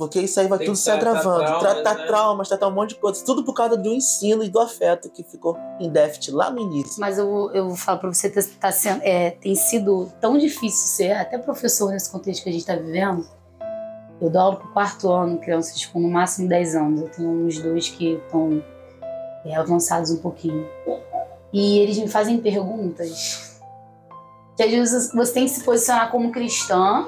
porque 0.00 0.18
isso 0.18 0.40
aí 0.40 0.48
vai 0.48 0.56
Tem 0.56 0.68
tudo 0.68 0.78
se 0.78 0.90
agravando. 0.90 1.44
Traumas, 1.44 1.60
tratar 1.60 1.94
né? 1.94 2.06
traumas, 2.06 2.48
tratar 2.48 2.68
um 2.68 2.70
monte 2.70 2.94
de 2.94 2.94
coisas. 2.94 3.22
Tudo 3.22 3.44
por 3.44 3.52
causa 3.52 3.76
do 3.76 3.86
ensino 3.90 4.42
e 4.42 4.48
do 4.48 4.58
afeto 4.58 5.10
que 5.10 5.22
ficou 5.22 5.58
em 5.78 5.90
déficit 5.90 6.30
lá 6.30 6.50
no 6.50 6.58
início. 6.58 6.98
Mas 6.98 7.18
eu, 7.18 7.50
eu 7.52 7.76
falo 7.76 7.98
para 7.98 8.10
você, 8.10 8.30
tá, 8.30 8.40
tá 8.58 8.72
sendo, 8.72 9.02
é, 9.02 9.32
tem 9.32 9.54
sido 9.54 10.10
tão 10.18 10.38
difícil 10.38 10.86
ser 10.86 11.12
até 11.12 11.36
professor 11.36 11.90
nesse 11.90 12.10
contexto 12.10 12.44
que 12.44 12.48
a 12.48 12.52
gente 12.52 12.62
está 12.62 12.76
vivendo. 12.76 13.28
Eu 14.18 14.30
dou 14.30 14.40
aula 14.40 14.56
pro 14.56 14.72
quarto 14.72 15.12
ano, 15.12 15.36
crianças 15.36 15.84
com 15.84 16.00
no 16.00 16.08
máximo 16.08 16.48
10 16.48 16.76
anos. 16.76 17.02
Eu 17.02 17.08
tenho 17.10 17.28
uns 17.28 17.58
dois 17.60 17.90
que 17.90 18.14
estão 18.14 18.64
é, 19.44 19.54
avançados 19.54 20.10
um 20.10 20.16
pouquinho. 20.16 20.66
E 21.52 21.78
eles 21.78 21.98
me 21.98 22.08
fazem 22.08 22.38
perguntas. 22.38 23.60
Que 24.56 24.62
às 24.62 24.70
vezes 24.70 25.12
você 25.12 25.32
tem 25.32 25.44
que 25.44 25.50
se 25.50 25.64
posicionar 25.64 26.10
como 26.10 26.30
cristã 26.30 27.06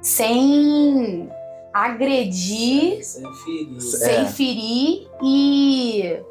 sem 0.00 1.30
agredir, 1.72 3.04
sem 3.04 3.34
ferir, 3.34 3.80
sem 3.80 4.20
é. 4.20 4.26
ferir 4.26 5.08
e 5.22 6.22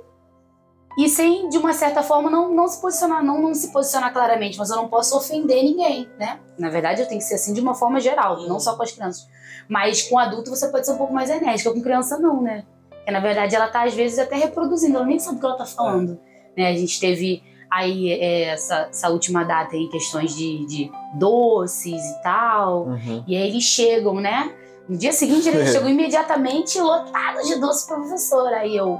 e 0.97 1.09
sem 1.09 1.49
de 1.49 1.57
uma 1.57 1.73
certa 1.73 2.03
forma 2.03 2.29
não, 2.29 2.53
não 2.53 2.67
se 2.67 2.79
posicionar 2.79 3.23
não 3.23 3.41
não 3.41 3.53
se 3.53 3.73
posicionar 3.73 4.13
claramente, 4.13 4.57
mas 4.57 4.69
eu 4.69 4.75
não 4.75 4.87
posso 4.87 5.17
ofender 5.17 5.63
ninguém, 5.63 6.07
né? 6.19 6.39
Na 6.57 6.69
verdade 6.69 7.01
eu 7.01 7.07
tenho 7.07 7.19
que 7.19 7.25
ser 7.25 7.35
assim 7.35 7.53
de 7.53 7.59
uma 7.59 7.73
forma 7.73 7.99
geral, 7.99 8.47
não 8.47 8.59
só 8.59 8.75
com 8.75 8.83
as 8.83 8.91
crianças. 8.91 9.27
Mas 9.67 10.03
com 10.03 10.17
adulto 10.19 10.49
você 10.49 10.67
pode 10.69 10.85
ser 10.85 10.93
um 10.93 10.97
pouco 10.97 11.13
mais 11.13 11.29
enérgica, 11.29 11.73
com 11.73 11.81
criança 11.81 12.17
não, 12.19 12.41
né? 12.41 12.63
Porque 12.89 13.11
na 13.11 13.19
verdade 13.19 13.55
ela 13.55 13.67
tá 13.67 13.83
às 13.83 13.93
vezes 13.93 14.19
até 14.19 14.35
reproduzindo, 14.35 14.97
ela 14.97 15.05
nem 15.05 15.19
sabe 15.19 15.37
o 15.37 15.39
que 15.39 15.45
ela 15.45 15.57
tá 15.57 15.65
falando. 15.65 16.19
É. 16.29 16.32
Né? 16.57 16.69
A 16.69 16.75
gente 16.75 16.99
teve 16.99 17.43
aí 17.73 18.11
é, 18.11 18.43
essa, 18.49 18.87
essa, 18.89 19.09
última 19.09 19.43
data 19.43 19.75
em 19.75 19.89
questões 19.89 20.35
de, 20.35 20.65
de 20.67 20.91
doces 21.15 22.01
e 22.03 22.21
tal. 22.21 22.85
Uhum. 22.85 23.23
E 23.27 23.35
aí 23.35 23.47
eles 23.47 23.63
chegam, 23.63 24.15
né? 24.15 24.53
No 24.87 24.97
dia 24.97 25.11
seguinte 25.11 25.47
eles 25.49 25.71
chegam 25.73 25.89
imediatamente 25.89 26.79
lotados 26.79 27.47
de 27.47 27.59
doce 27.59 27.87
para 27.87 27.97
professora. 27.97 28.57
Aí 28.57 28.77
eu. 28.77 28.99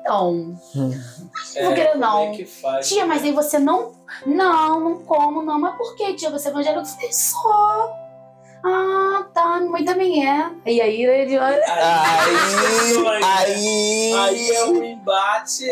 Então. 0.00 0.56
Hum. 0.74 0.90
Não 1.62 1.74
querer, 1.74 1.96
não. 1.96 2.24
É 2.24 2.30
que 2.32 2.44
faz, 2.46 2.88
tia, 2.88 3.06
mas 3.06 3.22
aí 3.22 3.32
você 3.32 3.58
não. 3.58 3.92
Não, 4.26 4.80
não 4.80 4.98
como, 5.04 5.42
não. 5.42 5.58
Mas 5.58 5.76
por 5.76 5.94
que, 5.94 6.14
tia? 6.14 6.30
Você 6.30 6.48
é 6.48 6.50
evangélico? 6.50 6.82
Eu 6.82 6.86
falei, 6.86 7.12
só. 7.12 7.98
Ah, 8.64 9.26
tá, 9.34 9.58
minha 9.58 9.70
mãe 9.70 9.84
também 9.84 10.26
é. 10.26 10.50
E 10.66 10.80
aí 10.80 11.02
ele 11.04 11.36
olha. 11.36 11.62
Aí, 11.66 11.82
aí, 13.24 13.24
aí, 13.24 14.14
aí 14.14 14.50
é 14.50 14.64
um 14.66 14.84
embate 14.84 15.66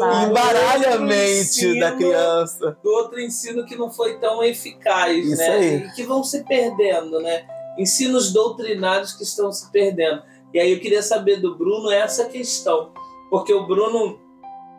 embaralha 0.00 0.94
a 0.94 0.98
mente 0.98 1.40
ensino, 1.40 1.80
da 1.80 1.92
criança. 1.92 2.78
Do 2.82 2.90
outro 2.90 3.20
ensino 3.20 3.66
que 3.66 3.76
não 3.76 3.90
foi 3.90 4.18
tão 4.18 4.42
eficaz, 4.42 5.26
Isso 5.26 5.36
né? 5.36 5.50
Aí. 5.50 5.76
E 5.76 5.92
que 5.92 6.02
vão 6.04 6.24
se 6.24 6.44
perdendo, 6.44 7.20
né? 7.20 7.44
Ensinos 7.78 8.32
doutrinários 8.32 9.12
que 9.12 9.22
estão 9.22 9.52
se 9.52 9.70
perdendo. 9.70 10.22
E 10.52 10.58
aí 10.58 10.72
eu 10.72 10.80
queria 10.80 11.02
saber 11.02 11.36
do 11.36 11.56
Bruno 11.56 11.90
essa 11.90 12.24
questão. 12.26 12.92
Porque 13.30 13.52
o 13.52 13.66
Bruno, 13.66 14.18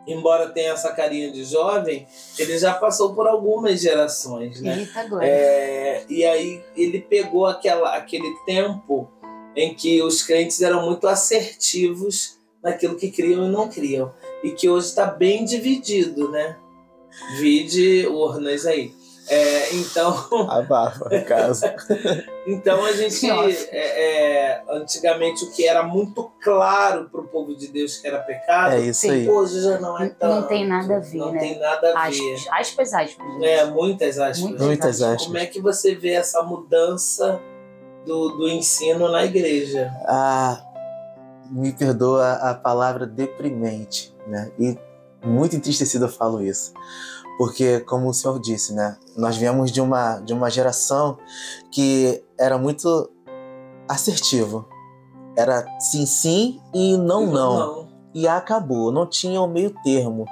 embora 0.06 0.50
tenha 0.50 0.72
essa 0.72 0.92
carinha 0.92 1.30
de 1.30 1.44
jovem, 1.44 2.06
ele 2.38 2.58
já 2.58 2.74
passou 2.74 3.14
por 3.14 3.26
algumas 3.26 3.80
gerações, 3.80 4.60
né? 4.60 4.80
Eita, 4.80 5.24
é, 5.24 6.04
e 6.08 6.24
aí 6.24 6.62
ele 6.76 7.00
pegou 7.00 7.46
aquela, 7.46 7.96
aquele 7.96 8.32
tempo 8.46 9.10
em 9.56 9.74
que 9.74 10.02
os 10.02 10.22
crentes 10.22 10.60
eram 10.60 10.84
muito 10.84 11.06
assertivos 11.06 12.38
naquilo 12.62 12.96
que 12.96 13.10
criam 13.10 13.46
e 13.46 13.50
não 13.50 13.68
criam 13.68 14.12
e 14.44 14.52
que 14.52 14.68
hoje 14.68 14.88
está 14.88 15.06
bem 15.06 15.44
dividido, 15.46 16.30
né? 16.30 16.56
Vide 17.38 18.06
urnas 18.06 18.66
aí. 18.66 18.94
É, 19.26 19.74
então. 19.74 20.14
Abafa, 20.50 21.08
casa. 21.22 21.74
então 22.46 22.84
a 22.84 22.92
gente. 22.92 23.26
É, 23.30 24.52
é, 24.52 24.62
antigamente 24.68 25.44
o 25.44 25.50
que 25.50 25.66
era 25.66 25.82
muito 25.82 26.30
claro 26.42 27.08
para 27.08 27.22
o 27.22 27.28
povo 27.28 27.56
de 27.56 27.68
Deus 27.68 27.96
que 27.96 28.06
era 28.06 28.18
pecado, 28.18 28.74
é 28.74 28.80
isso 28.80 29.10
aí. 29.10 29.26
hoje 29.26 29.62
já 29.62 29.78
não 29.78 29.98
é 29.98 30.10
tão. 30.10 30.42
Não 30.42 30.46
tem 30.46 30.68
nada 30.68 30.96
a 30.96 31.00
ver. 31.00 31.16
Não 31.16 31.32
né? 31.32 31.38
tem 31.38 31.58
nada 31.58 31.98
a 31.98 32.10
ver. 32.10 32.34
Aspas, 32.34 32.52
aspas, 32.52 32.92
aspas. 32.92 33.42
É, 33.42 33.64
muitas 33.64 34.18
aspas. 34.18 34.40
Muitas, 34.40 34.66
muitas 34.66 35.02
aspas. 35.02 35.26
Como 35.26 35.38
é 35.38 35.46
que 35.46 35.58
você 35.58 35.94
vê 35.94 36.10
essa 36.10 36.42
mudança 36.42 37.40
do, 38.04 38.28
do 38.36 38.46
ensino 38.46 39.10
na 39.10 39.24
igreja? 39.24 39.90
Ah, 40.06 40.60
me 41.50 41.72
perdoa 41.72 42.32
a 42.32 42.52
palavra 42.52 43.06
deprimente 43.06 44.13
né? 44.26 44.50
E 44.58 44.78
muito 45.24 45.56
entristecido 45.56 46.04
eu 46.04 46.08
falo 46.08 46.42
isso, 46.42 46.72
porque 47.38 47.80
como 47.80 48.08
o 48.08 48.14
senhor 48.14 48.38
disse, 48.40 48.74
né? 48.74 48.96
Nós 49.16 49.36
viemos 49.36 49.72
de 49.72 49.80
uma 49.80 50.20
de 50.20 50.32
uma 50.32 50.50
geração 50.50 51.18
que 51.70 52.22
era 52.38 52.58
muito 52.58 53.10
assertivo, 53.88 54.68
era 55.36 55.66
sim 55.80 56.06
sim 56.06 56.60
e 56.72 56.96
não 56.96 57.26
não. 57.26 57.58
não 57.58 57.84
e 58.14 58.28
acabou. 58.28 58.92
Não 58.92 59.06
tinha 59.06 59.40
o 59.40 59.48
meio 59.48 59.74
termo. 59.82 60.24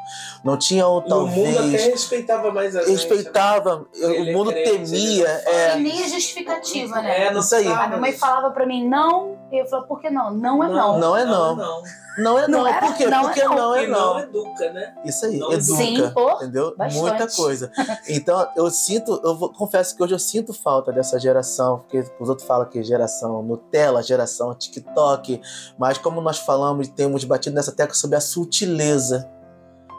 Não 0.45 0.57
tinha 0.57 0.87
o 0.87 1.03
talvez. 1.03 1.57
o 1.57 1.61
mundo 1.61 1.75
até 1.75 1.91
respeitava 1.91 2.51
mais 2.53 2.77
a 2.77 2.81
gente. 2.81 2.93
Respeitava. 2.93 3.87
Né? 3.95 4.09
O 4.09 4.33
mundo 4.33 4.53
é 4.53 4.63
crente, 4.63 4.93
temia. 4.93 5.27
É... 5.27 5.77
nem 5.77 6.05
a 6.05 6.09
justificativa, 6.09 7.03
né? 7.03 7.27
É, 7.27 7.33
não 7.33 7.41
Isso 7.41 7.57
aí. 7.57 7.67
A 7.67 7.89
minha 7.89 7.99
mãe 7.99 8.13
falava 8.13 8.51
pra 8.53 8.65
mim, 8.65 8.89
não. 8.89 9.37
E 9.53 9.59
eu 9.59 9.67
falava, 9.67 9.87
por 9.87 10.01
que 10.01 10.09
não? 10.09 10.33
Não 10.33 10.65
é 10.65 10.69
não. 10.69 10.99
Não, 10.99 11.15
é 11.15 11.25
não. 11.27 11.55
não. 11.55 11.83
Não 12.17 12.39
é 12.39 12.49
não. 12.49 12.61
não. 12.61 12.67
É, 12.67 12.81
por 12.81 12.97
quê? 12.97 13.07
Não 13.07 13.23
Porque 13.23 13.41
é 13.43 13.45
não. 13.45 13.55
não 13.55 13.75
é 13.75 13.87
não. 13.87 14.15
não 14.15 14.21
educa, 14.21 14.73
né? 14.73 14.95
Isso 15.05 15.27
aí, 15.27 15.39
não 15.39 15.53
educa. 15.53 15.77
Sim, 15.77 15.97
entendeu? 16.37 16.75
Bastante. 16.75 17.01
Muita 17.01 17.29
coisa. 17.29 17.71
Então, 18.09 18.49
eu 18.57 18.71
sinto, 18.71 19.21
eu 19.23 19.37
vou, 19.37 19.53
confesso 19.53 19.95
que 19.95 20.03
hoje 20.03 20.15
eu 20.15 20.19
sinto 20.19 20.53
falta 20.55 20.91
dessa 20.91 21.19
geração, 21.19 21.79
porque 21.81 22.05
os 22.19 22.29
outros 22.29 22.47
falam 22.47 22.67
que 22.67 22.83
geração 22.83 23.43
Nutella, 23.43 24.03
geração 24.03 24.55
TikTok, 24.55 25.41
mas 25.79 25.99
como 25.99 26.21
nós 26.21 26.39
falamos 26.39 26.89
e 26.89 26.91
temos 26.91 27.25
batido 27.25 27.55
nessa 27.55 27.73
tecla 27.73 27.95
sobre 27.95 28.17
a 28.17 28.21
sutileza, 28.21 29.31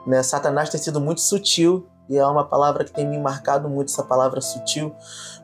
né? 0.06 0.24
Satanás 0.24 0.70
tem 0.70 0.80
sido 0.80 1.00
muito 1.00 1.22
sutil 1.22 1.88
e 2.10 2.18
é 2.18 2.26
uma 2.26 2.44
palavra 2.48 2.84
que 2.84 2.92
tem 2.92 3.08
me 3.08 3.20
marcado 3.20 3.70
muito 3.70 3.92
essa 3.92 4.04
palavra 4.04 4.42
sutil, 4.42 4.96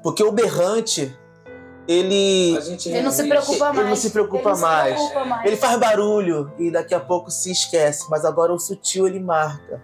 porque 0.02 0.24
o 0.24 0.32
berrante 0.32 1.18
ele 1.88 2.56
Ele 2.86 3.02
não 3.02 3.12
se 3.12 3.28
preocupa 3.28 3.66
Ele 3.70 3.76
mais. 3.78 3.90
não 3.90 3.96
se 3.96 4.10
preocupa 4.12 4.50
Ele 4.52 4.60
mais. 4.60 4.90
Se 5.00 5.08
preocupa 5.10 5.26
mais. 5.26 5.46
ele 5.46 5.58
faz 5.58 5.80
barulho 5.80 6.52
e 6.60 6.70
daqui 6.72 6.94
a 6.94 7.00
pouco 7.00 7.32
se 7.32 7.52
esquece, 7.52 8.06
mas 8.10 8.26
agora 8.26 8.54
o 8.54 8.60
sutil 8.60 9.08
ele 9.08 9.20
marca. 9.20 9.82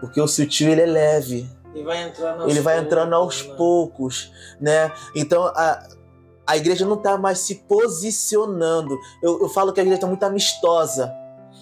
Porque 0.00 0.20
o 0.20 0.28
sutil 0.28 0.70
ele 0.70 0.82
é 0.82 0.86
leve, 0.86 1.50
E 1.74 1.82
vai 1.82 2.02
entrando 2.02 2.42
aos 2.42 2.50
ele 2.50 2.60
vai 2.60 2.74
poucos, 2.76 2.86
entrando 2.86 3.14
aos 3.14 3.46
né? 3.46 3.54
poucos, 3.56 4.32
né? 4.60 4.92
Então 5.14 5.44
a, 5.48 5.88
a 6.46 6.56
igreja 6.56 6.86
não 6.86 6.96
tá 6.96 7.18
mais 7.18 7.40
se 7.40 7.56
posicionando. 7.56 8.98
Eu, 9.22 9.40
eu 9.42 9.48
falo 9.48 9.72
que 9.72 9.80
a 9.80 9.82
igreja 9.82 10.00
tá 10.00 10.06
muito 10.06 10.22
amistosa. 10.24 11.12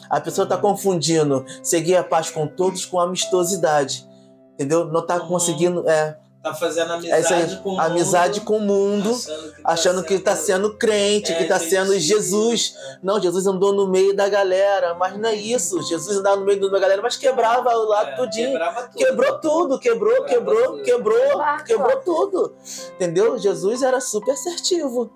A 0.09 0.21
pessoa 0.21 0.47
tá 0.47 0.57
confundindo 0.57 1.45
seguir 1.63 1.97
a 1.97 2.05
paz 2.05 2.31
com 2.31 2.47
todos 2.47 2.85
com 2.85 3.01
amistosidade. 3.01 4.07
Entendeu? 4.55 4.85
Não 4.87 5.05
tá 5.05 5.17
Uhum. 5.17 5.27
conseguindo. 5.29 5.89
É, 5.89 6.17
Tá 6.47 6.55
fazendo 6.55 6.93
é 6.93 6.95
amizade 6.95 7.55
aí. 7.55 7.61
com 7.61 7.75
o 7.75 7.81
Amizade 7.81 8.39
mundo, 8.39 8.47
com 8.47 8.57
o 8.57 8.61
mundo, 8.61 9.11
achando 9.11 9.51
que 9.51 9.63
tá 9.63 9.73
achando 9.73 10.05
que 10.05 10.19
tá 10.21 10.37
sendo 10.37 10.79
crente, 10.79 11.33
é, 11.33 11.35
que 11.39 11.45
tá 11.47 11.59
sendo 11.59 11.93
gentil. 11.99 12.19
Jesus. 12.19 12.77
Não, 13.03 13.21
Jesus 13.21 13.49
andou 13.49 13.73
no 13.73 13.89
meio 13.89 14.15
da 14.15 14.29
galera, 14.29 14.95
mas 14.95 15.19
não 15.19 15.29
é 15.29 15.35
isso. 15.35 15.83
Jesus 15.83 16.19
andava 16.19 16.37
no 16.37 16.47
meio 16.47 16.71
da 16.71 16.79
galera, 16.79 17.03
mas 17.03 17.17
quebrava 17.17 17.69
o 17.71 17.89
lado 17.89 18.11
É, 18.11 18.15
tudinho. 18.15 18.51
Quebrava 18.51 18.83
tudo. 18.83 18.97
Quebrou 18.97 19.39
tudo, 19.41 19.79
quebrou, 19.81 20.25
quebrou, 20.25 20.67
tudo. 20.67 20.83
quebrou, 20.85 21.31
Claro, 21.33 21.65
quebrou 21.65 22.01
tudo. 22.03 22.55
Entendeu? 22.95 23.37
Jesus 23.39 23.83
era 23.83 24.01
super 24.01 24.31
assertivo. 24.31 25.11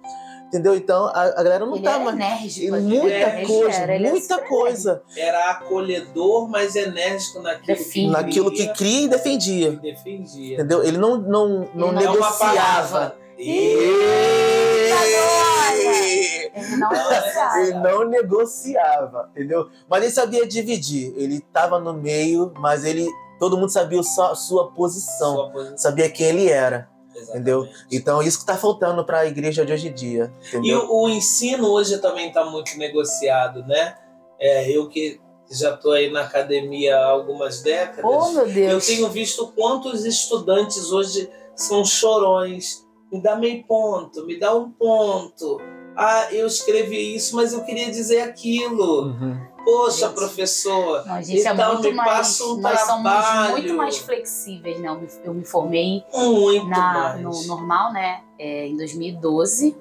Entendeu? 0.50 0.74
Então 0.74 1.06
a, 1.06 1.22
a 1.22 1.42
galera 1.44 1.64
não 1.64 1.76
Ele 1.76 1.84
tá 1.84 1.92
era 1.94 2.04
mais. 2.04 2.16
enérgico. 2.16 2.66
E 2.66 2.70
né? 2.72 2.78
muita 2.80 3.06
Ele 3.36 3.46
coisa, 3.46 3.78
era, 3.78 3.94
ele 3.94 4.06
é 4.08 4.10
muita 4.10 4.34
super 4.34 4.48
coisa. 4.48 5.02
Era 5.16 5.50
acolhedor, 5.52 6.48
mas 6.48 6.74
enérgico 6.74 7.40
naquilo 7.40 7.66
Define. 7.78 8.06
que 8.06 8.12
Naquilo 8.12 8.50
que 8.50 8.66
cria 8.74 9.00
e 9.00 9.04
e 9.04 9.08
defendia. 9.08 9.70
defendia. 9.72 10.54
Entendeu? 10.54 10.82
Ele 10.82 10.98
não, 10.98 11.16
não, 11.18 11.48
não 11.72 11.88
Ele 11.88 12.04
não 12.04 12.12
negociava. 12.12 13.14
Ele 13.38 13.86
não 16.76 16.90
negociava. 16.90 17.60
Ele 17.60 17.74
não 17.74 18.04
negociava, 18.08 19.28
entendeu? 19.30 19.68
Mas 19.88 20.02
ele 20.02 20.12
sabia 20.12 20.46
dividir. 20.46 21.14
Ele 21.16 21.36
estava 21.36 21.78
no 21.78 21.94
meio, 21.94 22.52
mas 22.58 22.84
ele 22.84 23.06
todo 23.38 23.56
mundo 23.56 23.70
sabia 23.70 24.00
a 24.00 24.34
sua 24.34 24.72
posição, 24.72 25.34
Sua 25.36 25.50
posição. 25.50 25.78
sabia 25.78 26.10
quem 26.10 26.26
ele 26.26 26.48
era, 26.50 26.88
Exatamente. 27.20 27.30
entendeu? 27.50 27.68
Então 27.90 28.22
isso 28.22 28.38
que 28.38 28.42
está 28.44 28.56
faltando 28.56 29.04
para 29.04 29.20
a 29.20 29.26
igreja 29.26 29.64
de 29.64 29.72
hoje 29.72 29.88
em 29.88 29.92
dia, 29.94 30.32
E 30.42 30.48
entendeu? 30.48 30.86
o, 30.90 31.04
o 31.04 31.08
ensino 31.08 31.68
hoje 31.68 31.98
também 31.98 32.28
está 32.28 32.44
muito 32.44 32.76
negociado, 32.78 33.62
né? 33.66 33.96
É, 34.38 34.70
eu 34.70 34.88
que 34.88 35.20
já 35.50 35.74
estou 35.74 35.92
aí 35.92 36.10
na 36.10 36.20
academia 36.22 36.96
há 36.96 37.06
algumas 37.06 37.60
décadas, 37.62 38.04
Oh, 38.04 38.30
meu 38.32 38.46
eu 38.46 38.52
Deus. 38.54 38.86
tenho 38.86 39.08
visto 39.08 39.48
quantos 39.56 40.04
estudantes 40.04 40.92
hoje 40.92 41.28
são 41.56 41.84
chorões. 41.84 42.86
Me 43.12 43.20
dá 43.20 43.34
meio 43.36 43.64
ponto, 43.66 44.24
me 44.24 44.38
dá 44.38 44.54
um 44.54 44.70
ponto. 44.70 45.58
Ah, 45.96 46.28
eu 46.32 46.46
escrevi 46.46 47.14
isso, 47.14 47.36
mas 47.36 47.52
eu 47.52 47.62
queria 47.62 47.90
dizer 47.90 48.22
aquilo. 48.22 49.06
Uhum. 49.08 49.50
Poxa, 49.64 50.06
Gente. 50.06 50.14
professor, 50.14 51.04
Não, 51.06 51.14
a 51.16 51.22
gente 51.22 51.46
é 51.46 51.52
Então, 51.52 51.72
muito 51.74 51.88
me 51.90 51.92
mais. 51.94 52.10
passa 52.10 52.44
um 52.44 52.56
nós 52.60 52.82
trabalho. 52.82 53.44
somos 53.46 53.50
muito 53.60 53.74
mais 53.74 53.98
flexíveis, 53.98 54.80
né? 54.80 54.88
Eu 54.88 54.94
me, 55.00 55.08
eu 55.24 55.34
me 55.34 55.44
formei 55.44 56.02
muito 56.14 56.66
na, 56.66 56.92
mais. 56.92 57.20
no 57.20 57.46
normal, 57.46 57.92
né? 57.92 58.22
É, 58.38 58.66
em 58.66 58.76
2012. 58.76 59.76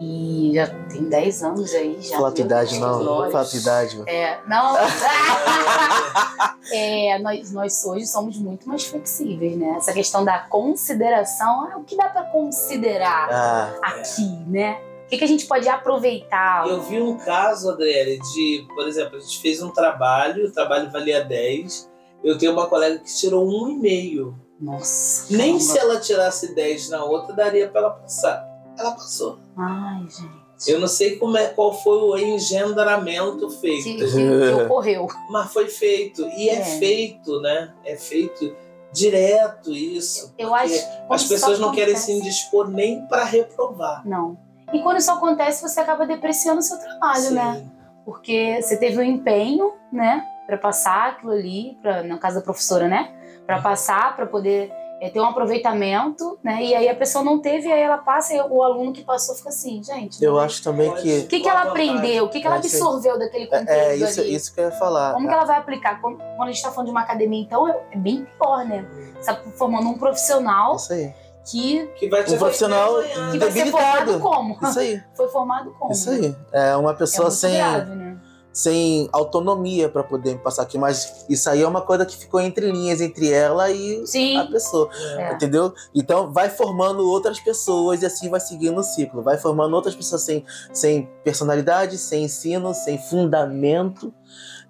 E 0.00 0.52
já 0.54 0.66
tem 0.88 1.08
10 1.08 1.42
anos 1.42 1.74
aí. 1.74 1.96
Já, 2.00 2.18
Fala 2.18 2.32
idade, 2.38 2.78
não. 2.78 3.30
Fala 3.32 3.48
idade. 3.52 4.00
É, 4.06 4.38
não. 4.46 4.76
é, 6.72 7.18
nós, 7.18 7.50
nós 7.50 7.84
hoje 7.84 8.06
somos 8.06 8.36
muito 8.38 8.68
mais 8.68 8.84
flexíveis, 8.84 9.56
né? 9.56 9.74
Essa 9.76 9.92
questão 9.92 10.24
da 10.24 10.38
consideração 10.40 11.70
é 11.72 11.76
o 11.76 11.82
que 11.82 11.96
dá 11.96 12.08
para 12.08 12.22
considerar 12.24 13.28
Ah, 13.32 13.74
aqui, 13.82 14.28
né? 14.46 14.78
O 15.08 15.10
que, 15.10 15.16
que 15.16 15.24
a 15.24 15.28
gente 15.28 15.46
pode 15.46 15.66
aproveitar? 15.66 16.68
Eu 16.68 16.82
vi 16.82 17.00
um 17.00 17.16
caso, 17.16 17.70
Adriele, 17.70 18.18
de, 18.34 18.66
por 18.74 18.86
exemplo, 18.86 19.16
a 19.16 19.20
gente 19.20 19.40
fez 19.40 19.62
um 19.62 19.70
trabalho, 19.70 20.48
o 20.48 20.52
trabalho 20.52 20.90
valia 20.90 21.24
10. 21.24 21.90
Eu 22.22 22.36
tenho 22.36 22.52
uma 22.52 22.66
colega 22.66 22.98
que 22.98 23.16
tirou 23.16 23.48
um 23.48 23.70
e 23.70 23.78
meio. 23.78 24.38
Nossa. 24.60 25.34
Nem 25.34 25.52
caramba. 25.56 25.60
se 25.60 25.78
ela 25.78 25.98
tirasse 25.98 26.54
10 26.54 26.90
na 26.90 27.04
outra, 27.04 27.34
daria 27.34 27.66
pra 27.70 27.80
ela 27.80 27.90
passar. 27.92 28.46
Ela 28.78 28.90
passou. 28.90 29.38
Ai, 29.56 30.02
gente. 30.02 30.70
Eu 30.70 30.78
não 30.78 30.86
sei 30.88 31.16
como 31.16 31.38
é, 31.38 31.46
qual 31.46 31.72
foi 31.72 31.96
o 31.96 32.18
engendramento 32.18 33.48
feito, 33.48 33.84
Que, 33.84 33.94
que, 33.96 34.06
que 34.10 34.62
ocorreu. 34.62 35.06
mas 35.32 35.50
foi 35.50 35.68
feito. 35.68 36.20
E 36.36 36.50
é, 36.50 36.56
É. 36.60 36.64
feito, 36.78 37.40
né? 37.40 37.72
É 37.82 37.96
feito 37.96 38.54
direto 38.92 39.72
isso. 39.72 40.34
Eu 40.36 40.54
acho. 40.54 40.74
As 41.08 41.24
pessoas 41.24 41.58
não 41.58 41.72
querem 41.72 41.96
se 41.96 42.12
indispor 42.12 42.68
nem 42.68 43.06
para 43.06 43.24
reprovar. 43.24 44.06
Não. 44.06 44.46
E 44.72 44.80
quando 44.82 44.98
isso 44.98 45.10
acontece, 45.10 45.62
você 45.62 45.80
acaba 45.80 46.06
depreciando 46.06 46.58
o 46.60 46.62
seu 46.62 46.78
trabalho, 46.78 47.20
Sim. 47.20 47.34
né? 47.34 47.66
Porque 48.04 48.60
você 48.62 48.76
teve 48.76 48.98
um 48.98 49.02
empenho, 49.02 49.72
né, 49.92 50.24
Pra 50.46 50.56
passar 50.56 51.10
aquilo 51.10 51.32
ali, 51.32 51.76
pra, 51.82 52.02
na 52.02 52.16
casa 52.16 52.36
da 52.36 52.42
professora, 52.42 52.88
né, 52.88 53.12
Pra 53.46 53.60
passar, 53.60 54.16
pra 54.16 54.24
poder 54.26 54.72
é, 55.00 55.10
ter 55.10 55.20
um 55.20 55.24
aproveitamento, 55.24 56.38
né? 56.42 56.62
E 56.62 56.74
aí 56.74 56.88
a 56.88 56.94
pessoa 56.94 57.22
não 57.22 57.38
teve, 57.38 57.70
aí 57.70 57.80
ela 57.80 57.98
passa 57.98 58.34
e 58.34 58.40
o 58.40 58.62
aluno 58.64 58.92
que 58.92 59.04
passou 59.04 59.34
fica 59.36 59.48
assim, 59.50 59.80
gente. 59.82 60.22
eu 60.24 60.34
mas 60.34 60.44
acho 60.46 60.62
também 60.64 60.92
que 60.94 61.18
O 61.20 61.26
que, 61.28 61.40
que 61.40 61.48
ela 61.48 61.62
aprendeu? 61.62 62.24
O 62.24 62.28
que, 62.28 62.40
que 62.40 62.46
ela 62.46 62.56
É, 62.56 62.58
absorveu 62.58 63.16
daquele 63.18 63.46
conteúdo 63.46 63.68
é, 63.70 63.90
é 63.90 63.96
isso, 63.96 64.20
ali? 64.20 64.34
isso 64.34 64.52
que 64.52 64.60
eu 64.60 64.64
ia 64.64 64.72
falar. 64.72 65.12
Como 65.14 65.28
que 65.28 65.32
ela 65.32 65.44
vai 65.44 65.58
aplicar? 65.58 66.00
Quando 66.00 66.16
quando 66.18 66.42
a 66.42 66.46
gente 66.46 66.56
está 66.56 66.70
falando 66.70 66.86
de 66.86 66.90
uma 66.90 67.02
academia, 67.02 67.40
então, 67.42 67.68
é 67.68 67.80
é 67.92 67.96
bem 67.96 68.26
pior, 68.40 68.64
né? 68.64 68.84
Você 69.20 69.32
tá 69.32 69.40
formando 69.56 69.88
um 69.88 69.96
profissional 69.98 70.74
Isso 70.76 70.92
aí. 70.92 71.14
Que, 71.50 71.86
Que 71.96 72.08
vai 72.08 72.24
te 72.24 72.32
Um 72.34 72.38
profissional 72.38 72.94
que 73.32 73.38
vai 73.38 73.50
ser 73.52 73.66
formado 73.70 74.18
como? 74.20 74.58
Isso 74.62 74.78
aí. 74.78 75.02
Foi 75.16 75.28
formado 75.28 75.70
como? 75.78 75.92
Isso 75.92 76.10
aí. 76.10 76.36
É 76.52 76.76
uma 76.76 76.90
É 76.92 76.94
pessoa 76.94 77.28
muito 77.28 77.38
sem, 77.38 77.54
grave, 77.54 77.94
né? 77.94 78.16
sem 78.52 79.08
autonomia 79.12 79.88
para 79.88 80.02
poder 80.02 80.32
me 80.34 80.38
passar 80.40 80.62
aqui, 80.62 80.76
mas 80.76 81.24
isso 81.28 81.48
aí 81.48 81.62
é 81.62 81.68
uma 81.68 81.80
coisa 81.80 82.04
que 82.04 82.16
ficou 82.16 82.40
entre 82.40 82.70
linhas 82.72 83.00
entre 83.00 83.30
ela 83.32 83.70
e 83.70 84.02
a 84.02 84.06
Sim. 84.06 84.48
pessoa, 84.50 84.88
É. 85.16 85.32
entendeu? 85.34 85.72
Então 85.94 86.32
vai 86.32 86.50
formando 86.50 87.08
outras 87.08 87.38
pessoas 87.38 88.02
e 88.02 88.06
assim 88.06 88.28
vai 88.28 88.40
seguindo 88.40 88.78
o 88.78 88.82
ciclo, 88.82 89.22
vai 89.22 89.38
formando 89.38 89.74
outras 89.74 89.94
pessoas 89.94 90.22
sem, 90.22 90.44
sem 90.72 91.08
personalidade, 91.22 91.96
sem 91.98 92.24
ensino, 92.24 92.74
sem 92.74 92.98
fundamento, 92.98 94.12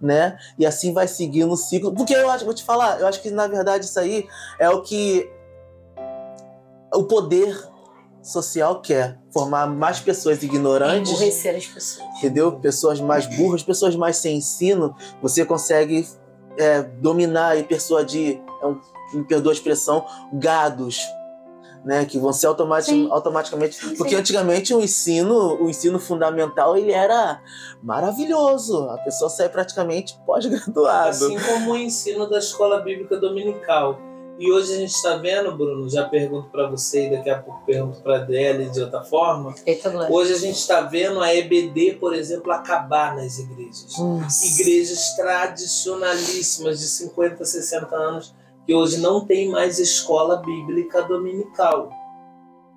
né? 0.01 0.37
E 0.59 0.67
assim 0.67 0.93
vai 0.93 1.09
seguindo 1.09 1.51
o 1.53 1.57
ciclo. 1.57 1.93
Porque 1.95 2.15
eu 2.15 2.29
acho, 2.31 2.45
vou 2.45 2.55
te 2.55 2.63
falar, 2.65 3.01
eu 3.01 3.07
acho 3.07 3.23
que 3.23 3.31
na 3.31 3.47
verdade 3.47 3.87
isso 3.87 3.99
aí 3.99 4.29
é 4.59 4.69
o 4.69 4.83
que 4.83 5.31
o 6.95 7.05
poder 7.05 7.57
social 8.23 8.81
quer, 8.81 9.19
formar 9.33 9.67
mais 9.67 10.01
pessoas 10.01 10.43
ignorantes 10.43 11.13
Emburrecer 11.13 11.57
as 11.57 11.67
pessoas. 11.67 12.09
entendeu? 12.19 12.53
Pessoas 12.53 13.01
mais 13.01 13.27
burras, 13.27 13.63
pessoas 13.63 13.97
mais 13.97 14.17
sem 14.17 14.37
ensino, 14.37 14.95
você 15.23 15.45
consegue 15.45 16.07
é, 16.59 16.83
dominar 16.83 17.57
e 17.57 17.63
persuadir, 17.63 18.43
é 18.61 18.67
um, 18.67 18.81
me 19.15 19.25
perdoa 19.25 19.53
a 19.53 19.55
expressão, 19.55 20.05
gados, 20.33 21.01
né? 21.85 22.05
Que 22.05 22.19
vão 22.19 22.33
ser 22.33 22.49
automati 22.49 22.91
Sim. 22.91 23.09
automaticamente. 23.11 23.77
Sim, 23.77 23.97
Porque 23.97 24.15
sim. 24.15 24.21
antigamente 24.21 24.75
o 24.75 24.81
ensino, 24.83 25.63
o 25.63 25.71
ensino 25.71 25.99
fundamental, 25.99 26.77
ele 26.77 26.93
era 26.93 27.41
maravilhoso. 27.83 28.91
A 28.91 28.99
pessoa 28.99 29.31
saía 29.31 29.49
praticamente 29.49 30.19
pós-graduado. 30.27 31.09
Assim 31.09 31.39
como 31.39 31.73
o 31.73 31.77
ensino 31.77 32.29
da 32.29 32.39
escola 32.39 32.81
bíblica 32.81 33.17
dominical. 33.17 33.99
E 34.39 34.53
hoje 34.53 34.73
a 34.73 34.77
gente 34.77 34.93
está 34.93 35.17
vendo, 35.17 35.57
Bruno, 35.57 35.89
já 35.91 36.09
pergunto 36.09 36.49
para 36.51 36.69
você 36.71 37.09
e 37.09 37.11
daqui 37.11 37.29
a 37.29 37.43
pouco 37.43 37.65
pergunto 37.67 38.01
para 38.01 38.19
a 38.19 38.25
de 38.25 38.81
outra 38.81 39.03
forma. 39.03 39.53
Eita. 39.67 39.91
Hoje 40.09 40.33
a 40.33 40.39
gente 40.39 40.57
está 40.57 40.83
vendo 40.83 41.21
a 41.21 41.35
EBD, 41.35 41.95
por 41.99 42.15
exemplo, 42.15 42.53
acabar 42.53 43.17
nas 43.17 43.37
igrejas. 43.41 43.97
Igrejas 44.61 45.17
tradicionalíssimas 45.17 46.79
de 46.79 46.87
50, 46.87 47.45
60 47.45 47.97
anos 47.97 48.35
que 48.65 48.75
hoje 48.75 48.99
não 48.99 49.27
tem 49.27 49.49
mais 49.49 49.81
escola 49.81 50.37
bíblica 50.37 51.03
dominical. 51.03 51.91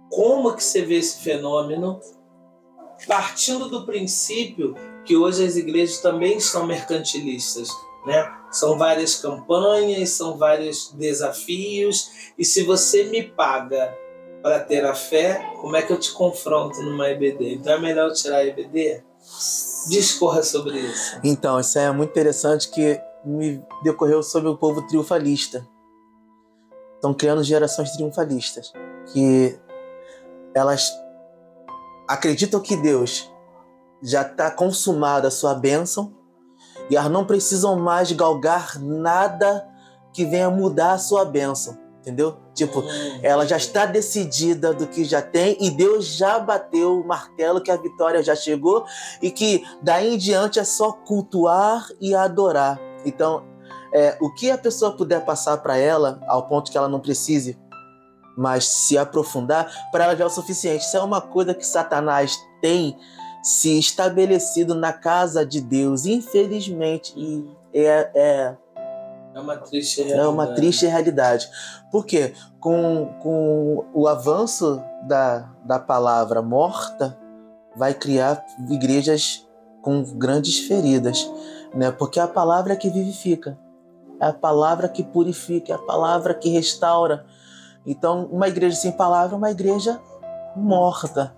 Como 0.10 0.56
que 0.56 0.64
você 0.64 0.82
vê 0.82 0.96
esse 0.96 1.20
fenômeno? 1.20 2.00
Partindo 3.08 3.70
do 3.70 3.86
princípio 3.86 4.74
que 5.06 5.16
hoje 5.16 5.46
as 5.46 5.58
igrejas 5.58 6.00
também 6.00 6.38
estão 6.38 6.66
mercantilistas, 6.66 7.70
né? 8.06 8.32
São 8.52 8.78
várias 8.78 9.16
campanhas, 9.16 10.10
são 10.10 10.38
vários 10.38 10.92
desafios, 10.94 12.34
e 12.38 12.44
se 12.44 12.64
você 12.64 13.06
me 13.06 13.24
paga 13.24 13.98
para 14.42 14.60
ter 14.60 14.84
a 14.86 14.94
fé, 14.94 15.40
como 15.62 15.76
é 15.76 15.82
que 15.82 15.94
eu 15.94 16.00
te 16.00 16.12
confronto 16.12 16.82
numa 16.82 17.10
EBD? 17.10 17.56
Então 17.56 17.74
é 17.74 17.80
melhor 17.80 18.10
eu 18.10 18.14
tirar 18.14 18.38
a 18.38 18.46
EBD? 18.46 19.04
Discorra 19.88 20.44
sobre 20.44 20.80
isso. 20.80 21.20
Então, 21.24 21.60
isso 21.60 21.78
é 21.78 21.92
muito 21.92 22.10
interessante 22.10 22.70
que 22.70 23.00
me 23.24 23.64
decorreu 23.84 24.24
sobre 24.24 24.50
o 24.50 24.58
povo 24.58 24.86
triunfalista. 24.88 25.68
Estão 26.96 27.14
criando 27.14 27.44
gerações 27.44 27.92
triunfalistas 27.92 28.74
que 29.12 29.58
elas 30.54 30.92
acreditam 32.08 32.60
que 32.60 32.76
Deus 32.76 33.32
já 34.04 34.24
está 34.24 34.50
consumada 34.52 35.28
a 35.28 35.32
sua 35.32 35.54
bênção 35.54 36.14
e 36.92 36.98
elas 36.98 37.10
não 37.10 37.26
precisam 37.26 37.80
mais 37.80 38.12
galgar 38.12 38.78
nada 38.78 39.66
que 40.14 40.26
venha 40.26 40.50
mudar 40.50 40.92
a 40.92 40.98
sua 40.98 41.24
bênção. 41.24 41.80
Entendeu? 42.02 42.38
Tipo, 42.54 42.82
Hum, 42.82 43.20
ela 43.24 43.46
já 43.46 43.56
está 43.56 43.86
decidida 43.86 44.74
do 44.74 44.88
que 44.88 45.06
já 45.06 45.22
tem 45.22 45.56
e 45.62 45.70
Deus 45.70 46.06
já 46.06 46.38
bateu 46.40 47.00
o 47.00 47.08
martelo 47.08 47.62
que 47.62 47.72
a 47.72 47.78
vitória 47.78 48.22
já 48.22 48.36
chegou 48.36 48.86
e 49.22 49.32
que 49.32 49.64
daí 49.82 50.16
em 50.16 50.18
diante 50.18 50.60
é 50.60 50.64
só 50.64 50.92
cultuar 50.92 51.88
e 52.02 52.14
adorar. 52.14 52.78
Então, 53.06 53.44
é, 53.94 54.18
o 54.20 54.34
que 54.34 54.52
a 54.52 54.58
pessoa 54.58 54.92
puder 54.92 55.24
passar 55.24 55.58
para 55.58 55.78
ela, 55.78 56.20
ao 56.28 56.48
ponto 56.48 56.72
que 56.72 56.78
ela 56.78 56.90
não 56.90 57.00
precise 57.00 57.58
mais 58.36 58.68
se 58.68 58.98
aprofundar, 58.98 59.72
para 59.92 60.06
ela 60.06 60.16
já 60.16 60.24
é 60.24 60.28
o 60.28 60.30
suficiente. 60.30 60.84
Isso 60.84 60.98
é 60.98 61.02
uma 61.02 61.22
coisa 61.22 61.54
que 61.54 61.66
Satanás 61.66 62.36
tem 62.62 62.98
se 63.42 63.78
estabelecido 63.78 64.76
na 64.76 64.94
casa 64.94 65.46
de 65.46 65.62
Deus, 65.62 66.06
infelizmente, 66.06 67.14
e 67.18 67.50
é, 67.74 68.12
é 68.14 68.58
É 69.34 69.40
uma 69.40 69.58
triste 69.58 70.02
é 70.02 70.04
realidade. 70.04 70.34
uma 70.34 70.48
triste 70.48 70.86
realidade. 70.86 71.50
Por 71.92 72.06
quê? 72.06 72.34
Com, 72.60 73.14
com 73.22 73.86
o 73.94 74.08
avanço 74.08 74.82
da, 75.08 75.50
da 75.64 75.80
palavra 75.80 76.42
morta, 76.42 77.18
vai 77.76 77.94
criar 77.94 78.46
igrejas 78.70 79.48
com 79.82 80.04
grandes 80.04 80.60
feridas. 80.68 81.30
Né? 81.74 81.92
Porque 81.92 82.20
é 82.20 82.24
a 82.24 82.28
palavra 82.28 82.76
que 82.76 82.90
vivifica, 82.90 83.58
é 84.20 84.26
a 84.26 84.34
palavra 84.34 84.90
que 84.90 85.04
purifica, 85.04 85.72
é 85.72 85.76
a 85.76 85.80
palavra 85.80 86.34
que 86.34 86.50
restaura. 86.50 87.26
Então, 87.86 88.26
uma 88.32 88.48
igreja 88.48 88.76
sem 88.76 88.92
palavra 88.92 89.36
é 89.36 89.38
uma 89.38 89.50
igreja 89.50 90.00
morta. 90.56 91.34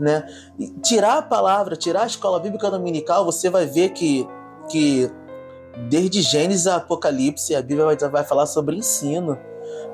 Né? 0.00 0.26
E 0.58 0.70
tirar 0.80 1.18
a 1.18 1.22
palavra, 1.22 1.76
tirar 1.76 2.04
a 2.04 2.06
escola 2.06 2.40
bíblica 2.40 2.70
dominical, 2.70 3.22
você 3.22 3.50
vai 3.50 3.66
ver 3.66 3.90
que, 3.90 4.26
que 4.70 5.12
desde 5.88 6.22
Gênesis 6.22 6.66
a 6.66 6.76
Apocalipse, 6.76 7.54
a 7.54 7.60
Bíblia 7.60 7.84
vai, 7.84 7.96
vai 7.96 8.24
falar 8.24 8.46
sobre 8.46 8.76
ensino, 8.76 9.38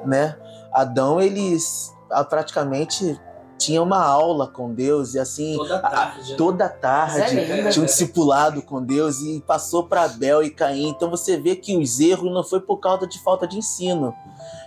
né? 0.05 0.37
Adão, 0.73 1.21
eles 1.21 1.93
ah, 2.11 2.23
praticamente 2.23 3.21
tinha 3.59 3.83
uma 3.83 4.05
aula 4.05 4.47
com 4.47 4.73
Deus 4.73 5.15
e 5.15 5.19
assim, 5.19 5.57
Toda 5.57 5.79
tarde. 5.79 6.31
né? 6.31 6.37
toda 6.37 6.69
tarde 6.69 7.35
linda. 7.35 7.71
tinha 7.71 7.83
um 7.83 7.87
discipulado 7.87 8.63
com 8.63 8.83
Deus 8.83 9.21
e 9.21 9.41
passou 9.47 9.85
para 9.85 10.05
Abel 10.05 10.43
e 10.43 10.51
Caim. 10.51 10.89
Então 10.89 11.11
você 11.11 11.37
vê 11.39 11.57
que 11.57 11.77
os 11.77 11.99
erros 11.99 12.31
não 12.33 12.45
foi 12.45 12.61
por 12.61 12.77
causa 12.79 13.07
de 13.07 13.19
falta 13.25 13.47
de 13.47 13.59
ensino, 13.59 14.15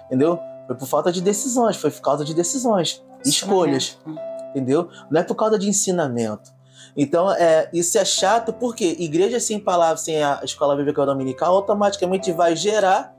entendeu? 0.07 0.37
Foi 0.67 0.75
por 0.75 0.87
falta 0.87 1.11
de 1.11 1.21
decisões, 1.21 1.77
foi 1.77 1.91
por 1.91 2.01
causa 2.01 2.25
de 2.25 2.33
decisões, 2.33 3.03
escolhas 3.23 3.97
entendeu? 4.49 4.89
Não 5.09 5.21
é 5.21 5.23
por 5.23 5.35
causa 5.35 5.57
de 5.57 5.67
ensinamento. 5.67 6.51
Então, 6.95 7.31
é, 7.31 7.69
isso 7.73 7.97
é 7.97 8.05
chato 8.05 8.53
porque 8.53 8.95
igreja 8.99 9.39
sem 9.39 9.59
palavras, 9.59 10.01
sem 10.01 10.23
a 10.23 10.41
escola 10.43 10.75
bíblica 10.75 11.05
dominical, 11.05 11.55
automaticamente 11.55 12.31
vai 12.31 12.55
gerar 12.55 13.15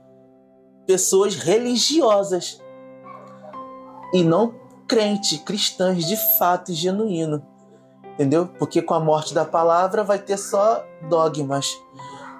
pessoas 0.85 1.35
religiosas 1.35 2.61
e 4.13 4.23
não 4.23 4.53
crente, 4.87 5.39
cristãs 5.39 6.05
de 6.05 6.17
fato 6.37 6.71
e 6.71 6.75
genuíno. 6.75 7.45
Entendeu? 8.13 8.47
Porque 8.59 8.81
com 8.81 8.93
a 8.93 8.99
morte 8.99 9.33
da 9.33 9.45
palavra 9.45 10.03
vai 10.03 10.19
ter 10.19 10.37
só 10.37 10.85
dogmas. 11.09 11.67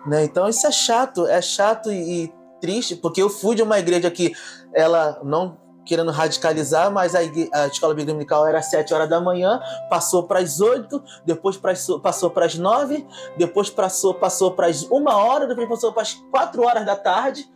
Né? 0.06 0.26
Então 0.26 0.48
isso 0.50 0.68
é 0.68 0.72
chato, 0.72 1.26
é 1.28 1.42
chato 1.42 1.92
e, 1.92 2.26
e 2.26 2.34
triste, 2.60 2.96
porque 2.96 3.22
eu 3.22 3.30
fui 3.30 3.56
de 3.56 3.64
uma 3.64 3.80
igreja 3.80 4.12
que 4.12 4.34
ela 4.74 5.20
não 5.24 5.58
querendo 5.86 6.12
radicalizar, 6.12 6.92
mas 6.92 7.16
a, 7.16 7.20
a 7.20 7.68
escola 7.68 7.94
bíblica 7.94 8.12
dominical 8.14 8.46
era 8.48 8.60
às 8.60 8.66
7 8.70 8.94
horas 8.94 9.10
da 9.10 9.20
manhã, 9.20 9.60
passou 9.90 10.24
para 10.24 10.40
as 10.40 10.62
8, 10.62 11.02
depois 11.26 11.58
pras- 11.58 11.88
passou 12.02 12.30
para 12.30 12.46
as 12.46 12.56
9, 12.56 13.06
depois 13.38 13.70
passou 13.70 14.14
passou 14.14 14.52
para 14.52 14.68
as 14.68 14.84
1 14.84 15.06
hora, 15.10 15.48
depois 15.48 15.68
passou 15.68 15.92
para 15.92 16.04
as 16.04 16.14
4 16.14 16.62
horas 16.64 16.86
da 16.86 16.96
tarde 16.96 17.50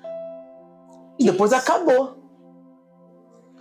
e 1.20 1.26
depois 1.26 1.54
acabou. 1.54 2.18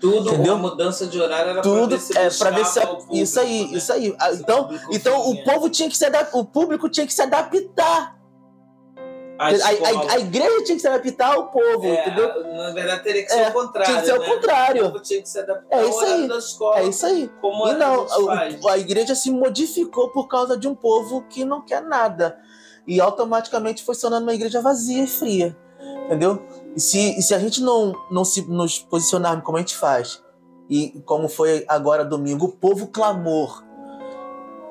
Tudo, 0.00 0.28
Entendeu? 0.28 0.54
a 0.54 0.58
mudança 0.58 1.06
de 1.06 1.20
horário 1.20 1.50
era 1.52 1.62
Tudo 1.62 1.88
pra 1.88 1.96
ver 1.96 2.00
se 2.00 2.18
é 2.18 2.30
para 2.30 2.50
ver 2.50 2.64
se 2.66 2.78
o 2.80 2.86
público, 2.88 3.14
isso 3.16 3.40
aí, 3.40 3.70
né? 3.70 3.76
isso 3.78 3.92
aí. 3.92 4.16
Ah, 4.18 4.32
Então, 4.34 4.68
então 4.90 5.20
o 5.28 5.32
vinha. 5.32 5.44
povo 5.44 5.70
tinha 5.70 5.88
que 5.88 5.96
se 5.96 6.04
adaptar, 6.04 6.36
o 6.38 6.44
público 6.44 6.88
tinha 6.90 7.06
que 7.06 7.14
se 7.14 7.22
adaptar. 7.22 8.14
A 9.38 9.46
A, 9.46 9.52
escola- 9.52 10.04
a- 10.06 10.12
a 10.12 10.18
igreja 10.20 10.64
tinha 10.64 10.76
que 10.76 10.80
se 10.80 10.86
adaptar 10.88 11.34
ao 11.34 11.50
povo, 11.50 11.84
É, 11.86 12.00
entendeu? 12.06 12.28
Na 12.54 12.70
verdade, 12.72 13.02
teria 13.02 13.24
que 13.24 13.32
ser 13.32 13.40
É, 13.40 13.48
o 13.48 13.52
contrário. 13.52 13.90
tinha 13.90 14.00
que 14.00 14.06
ser 14.06 14.14
o 14.16 14.20
né? 14.20 14.26
contrário. 14.34 14.82
O 14.86 14.92
povo 14.92 15.02
tinha 15.02 15.22
que 15.22 15.28
se 15.28 15.38
adaptar 15.40 15.76
É 15.76 15.88
isso 15.88 16.00
aí. 16.00 16.28
da 16.28 16.38
escola. 16.38 16.78
É 16.78 16.84
isso 16.84 17.06
aí. 17.06 17.30
Como 17.40 17.66
E 17.66 17.70
a 17.70 17.74
não, 17.74 18.06
a, 18.30 18.72
a 18.72 18.78
igreja 18.78 19.14
se 19.14 19.30
modificou 19.32 20.10
por 20.12 20.28
causa 20.28 20.56
de 20.56 20.68
um 20.68 20.74
povo 20.74 21.22
que 21.28 21.44
não 21.44 21.64
quer 21.64 21.82
nada. 21.82 22.36
E 22.86 23.00
automaticamente 23.00 23.82
foi 23.82 23.94
se 23.94 24.02
tornando 24.02 24.22
uma 24.26 24.34
igreja 24.34 24.60
vazia 24.60 25.02
e 25.02 25.06
fria. 25.06 25.56
Entendeu? 26.06 26.40
E 26.76 26.80
se, 26.80 27.18
e 27.18 27.22
se 27.22 27.34
a 27.34 27.38
gente 27.38 27.60
não, 27.62 27.92
não 28.10 28.24
se 28.24 28.42
nos 28.48 28.78
posicionarmos 28.78 29.44
como 29.44 29.56
a 29.56 29.60
gente 29.60 29.74
faz, 29.76 30.22
e 30.70 31.00
como 31.06 31.28
foi 31.28 31.64
agora 31.66 32.04
domingo, 32.04 32.46
o 32.46 32.52
povo 32.52 32.86
clamor 32.88 33.64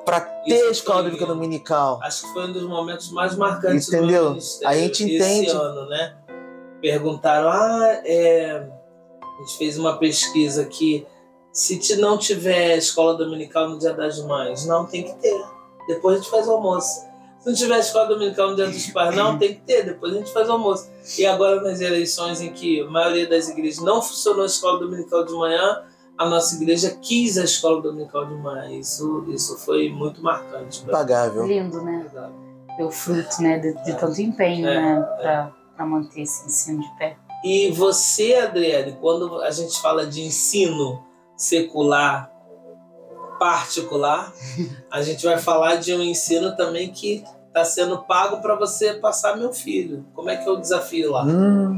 para 0.04 0.20
ter 0.20 0.54
Isso 0.54 0.70
escola 0.70 0.96
foi- 1.02 1.10
bíblica 1.10 1.26
dominical. 1.26 1.98
Acho 2.02 2.26
que 2.26 2.32
foi 2.32 2.44
um 2.48 2.52
dos 2.52 2.62
momentos 2.64 3.10
mais 3.10 3.34
marcantes 3.36 3.88
Entendeu? 3.88 4.24
do 4.24 4.30
ministério 4.30 4.68
A 4.68 4.78
gente 4.78 5.04
esse 5.04 5.14
entende. 5.16 5.50
ano, 5.50 5.86
né? 5.88 6.16
Perguntaram, 6.80 7.48
ah, 7.48 8.00
é... 8.04 8.66
a 9.22 9.40
gente 9.42 9.56
fez 9.58 9.78
uma 9.78 9.96
pesquisa 9.98 10.64
que 10.66 11.06
se 11.52 11.78
te 11.78 11.96
não 11.96 12.18
tiver 12.18 12.76
escola 12.76 13.14
dominical 13.14 13.68
no 13.70 13.78
Dia 13.78 13.94
das 13.94 14.20
Mães, 14.22 14.66
não 14.66 14.84
tem 14.86 15.04
que 15.04 15.14
ter. 15.14 15.44
Depois 15.88 16.16
a 16.16 16.20
gente 16.20 16.30
faz 16.30 16.46
o 16.48 16.52
almoço. 16.52 17.00
Se 17.40 17.46
não 17.50 17.54
tiver 17.54 17.78
escola 17.78 18.06
dominical 18.08 18.50
no 18.50 18.56
Dia 18.56 18.66
dos 18.66 18.86
Pais, 18.88 19.14
não 19.14 19.38
tem 19.38 19.54
que 19.54 19.60
ter. 19.60 19.84
Depois 19.84 20.12
a 20.14 20.16
gente 20.18 20.32
faz 20.32 20.48
o 20.48 20.52
almoço. 20.52 20.90
E 21.18 21.26
agora 21.26 21.60
nas 21.60 21.80
eleições 21.80 22.40
em 22.40 22.52
que 22.52 22.80
a 22.80 22.86
maioria 22.90 23.28
das 23.28 23.48
igrejas 23.48 23.82
não 23.84 24.02
funcionou 24.02 24.42
a 24.42 24.46
escola 24.46 24.78
dominical 24.80 25.24
de 25.24 25.32
manhã, 25.34 25.82
a 26.18 26.28
nossa 26.28 26.54
igreja 26.56 26.96
quis 27.02 27.36
a 27.38 27.44
escola 27.44 27.82
dominical 27.82 28.26
de 28.26 28.34
manhã. 28.34 28.70
Isso, 28.70 29.24
isso 29.28 29.58
foi 29.58 29.90
muito 29.90 30.22
marcante. 30.22 30.82
pra- 30.82 30.92
Pagável. 30.98 31.46
Lindo, 31.46 31.82
né? 31.82 32.06
Ver 32.76 32.84
o 32.84 32.90
fruto, 32.90 33.40
né? 33.42 33.58
De, 33.58 33.72
de 33.84 33.94
tanto 33.98 34.20
empenho, 34.20 34.66
É, 34.68 34.74
né? 34.80 35.08
é. 35.20 35.46
Pra 35.76 35.84
manter 35.84 36.22
esse 36.22 36.46
ensino 36.46 36.80
de 36.82 36.98
pé. 36.98 37.16
E 37.44 37.70
você, 37.72 38.34
Adriane, 38.36 38.96
quando 39.00 39.40
a 39.42 39.50
gente 39.50 39.80
fala 39.82 40.06
de 40.06 40.22
ensino 40.22 41.02
secular 41.36 42.30
particular, 43.38 44.32
a 44.90 45.02
gente 45.02 45.24
vai 45.26 45.38
falar 45.38 45.76
de 45.76 45.92
um 45.94 46.00
ensino 46.02 46.54
também 46.56 46.90
que 46.90 47.24
está 47.48 47.64
sendo 47.64 47.98
pago 48.04 48.40
para 48.40 48.54
você 48.56 48.94
passar 48.94 49.36
meu 49.36 49.52
filho. 49.52 50.04
Como 50.14 50.30
é 50.30 50.36
que 50.36 50.48
é 50.48 50.50
o 50.52 50.56
desafio 50.56 51.10
lá? 51.12 51.24
Hum, 51.24 51.76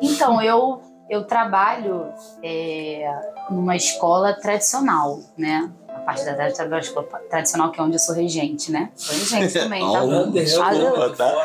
Então, 0.00 0.40
eu, 0.42 0.80
eu 1.08 1.24
trabalho 1.24 2.12
é, 2.42 3.08
numa 3.50 3.76
escola 3.76 4.32
tradicional, 4.34 5.20
né? 5.36 5.70
A 5.88 6.00
parte 6.00 6.24
da 6.24 6.34
tarde 6.34 6.50
eu 6.52 6.56
trabalho 6.56 6.74
na 6.82 6.88
escola 6.88 7.06
tradicional, 7.30 7.70
que 7.72 7.80
é 7.80 7.82
onde 7.82 7.94
eu 7.94 7.98
sou 8.00 8.14
regente, 8.14 8.70
né? 8.70 8.90
Sou 8.94 9.14
regente 9.16 9.54
também, 9.58 9.80
tá? 9.80 10.02
Oh, 10.02 10.12
Ah, 10.12 10.26
muito 10.26 10.38
eu- 10.38 11.16
tá? 11.16 11.44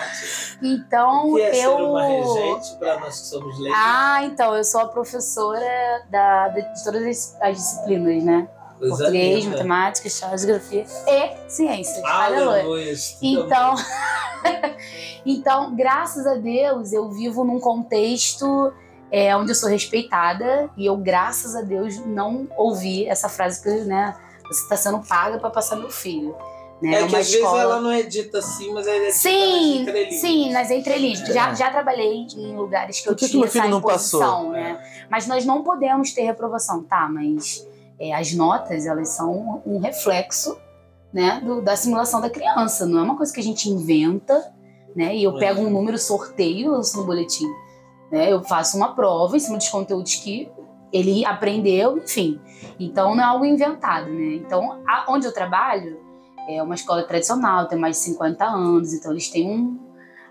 Então, 0.64 1.32
O 1.32 1.36
que 1.36 1.42
é 1.42 1.54
ser 1.54 1.66
eu. 1.66 1.78
uma 1.90 2.04
regente 2.04 2.76
para 2.78 3.00
nós 3.00 3.20
que 3.20 3.26
somos 3.28 3.60
leigos? 3.60 3.80
Ah, 3.82 4.24
então, 4.26 4.56
eu 4.56 4.64
sou 4.64 4.82
a 4.82 4.88
professora 4.88 6.04
da, 6.10 6.50
de 6.50 6.84
todas 6.84 7.04
as, 7.06 7.38
as 7.42 7.58
disciplinas, 7.58 8.24
né? 8.24 8.48
Português, 8.80 9.44
linda. 9.44 9.58
matemática, 9.58 10.08
história, 10.08 10.38
geografia 10.40 10.86
e 11.08 11.50
ciências. 11.52 12.04
Aleluia. 12.04 12.62
Aleluia. 12.62 12.94
Então, 13.22 13.76
então, 15.26 15.76
graças 15.76 16.26
a 16.26 16.36
Deus, 16.36 16.92
eu 16.92 17.10
vivo 17.12 17.44
num 17.44 17.60
contexto 17.60 18.74
é, 19.12 19.36
onde 19.36 19.52
eu 19.52 19.56
sou 19.56 19.70
respeitada 19.70 20.70
e 20.78 20.86
eu, 20.86 20.96
graças 20.98 21.56
a 21.56 21.62
Deus, 21.62 21.98
não 22.06 22.48
ouvi 22.58 23.06
essa 23.08 23.28
frase 23.28 23.62
que, 23.62 23.70
né, 23.86 24.16
você 24.46 24.64
está 24.64 24.78
sendo 24.78 25.00
paga 25.00 25.38
para 25.38 25.50
passar 25.50 25.76
meu 25.76 25.90
filho. 25.90 26.36
Né? 26.82 26.96
É 26.96 27.08
que 27.08 27.16
às 27.16 27.30
vezes 27.32 27.46
ela 27.54 27.80
não 27.80 27.92
é 27.92 28.02
dita 28.02 28.40
assim, 28.40 28.74
mas 28.74 28.88
ela 28.88 28.96
é 28.98 29.00
dita 29.02 29.12
Sim, 29.14 29.30
nas 29.84 29.88
entrelinhas. 29.88 30.22
sim, 30.22 30.52
nas 30.52 30.72
entrelinhas. 30.72 31.20
Já, 31.20 31.54
já 31.54 31.70
trabalhei 31.70 32.26
em 32.36 32.56
lugares 32.56 33.00
que 33.02 33.08
eu 33.08 33.14
Por 33.14 33.20
que 33.20 33.26
que 33.26 33.32
tinha 33.32 33.42
meu 33.44 33.52
filho 33.52 33.62
essa 33.62 33.70
não 33.72 33.78
imposição, 33.78 34.20
passou? 34.20 34.50
né? 34.52 35.06
Mas 35.10 35.28
nós 35.28 35.46
não 35.46 35.62
podemos 35.64 36.12
ter 36.12 36.24
reprovação, 36.24 36.84
tá? 36.84 37.08
Mas 37.08 37.68
é, 38.00 38.16
as 38.16 38.34
notas, 38.34 38.88
elas 38.88 39.10
são 39.10 39.62
um 39.64 39.78
reflexo 39.80 40.58
né, 41.14 41.40
do- 41.46 41.62
da 41.62 41.76
simulação 41.76 42.20
da 42.20 42.32
criança. 42.32 42.86
Não 42.88 42.98
é 43.00 43.04
uma 43.04 43.16
coisa 43.18 43.32
que 43.32 43.40
a 43.40 43.44
gente 43.44 43.70
inventa, 43.70 44.52
né? 44.96 45.16
E 45.16 45.24
eu 45.24 45.36
É. 45.38 45.40
pego 45.40 45.62
um 45.62 45.70
número, 45.70 46.00
sorteio 46.00 46.72
lanço 46.72 46.98
no 46.98 47.06
boletim. 47.06 47.46
Né? 48.12 48.32
Eu 48.32 48.44
faço 48.44 48.76
uma 48.78 48.94
prova 48.94 49.38
em 49.38 49.40
cima 49.40 49.58
dos 49.58 49.70
conteúdos 49.70 50.16
que 50.16 50.50
ele 50.92 51.26
aprendeu, 51.26 51.98
enfim. 51.98 52.40
Então 52.80 53.16
não 53.16 53.24
é 53.24 53.28
algo 53.28 53.46
inventado, 53.46 54.10
né? 54.10 54.36
Então, 54.36 54.82
a- 54.88 55.06
onde 55.08 55.26
eu 55.26 55.34
trabalho 55.34 55.98
é 56.50 56.62
uma 56.62 56.76
escola 56.76 57.04
tradicional, 57.04 57.68
tem 57.68 57.80
mais 57.80 57.96
de 57.98 58.04
50 58.04 58.44
anos, 58.46 58.94
então 58.94 59.12
eles 59.12 59.30
têm 59.30 59.50
um, 59.50 59.80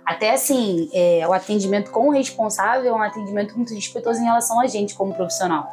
Até 0.04 0.32
assim, 0.32 0.90
é, 0.92 1.26
o 1.28 1.32
atendimento 1.32 1.90
com 1.92 2.08
o 2.08 2.10
responsável 2.10 2.90
é 2.90 2.92
um 2.92 3.02
atendimento 3.02 3.54
muito 3.56 3.72
respeitoso 3.72 4.18
em 4.20 4.24
relação 4.24 4.58
a 4.58 4.66
gente 4.66 4.94
como 4.94 5.14
profissional. 5.14 5.68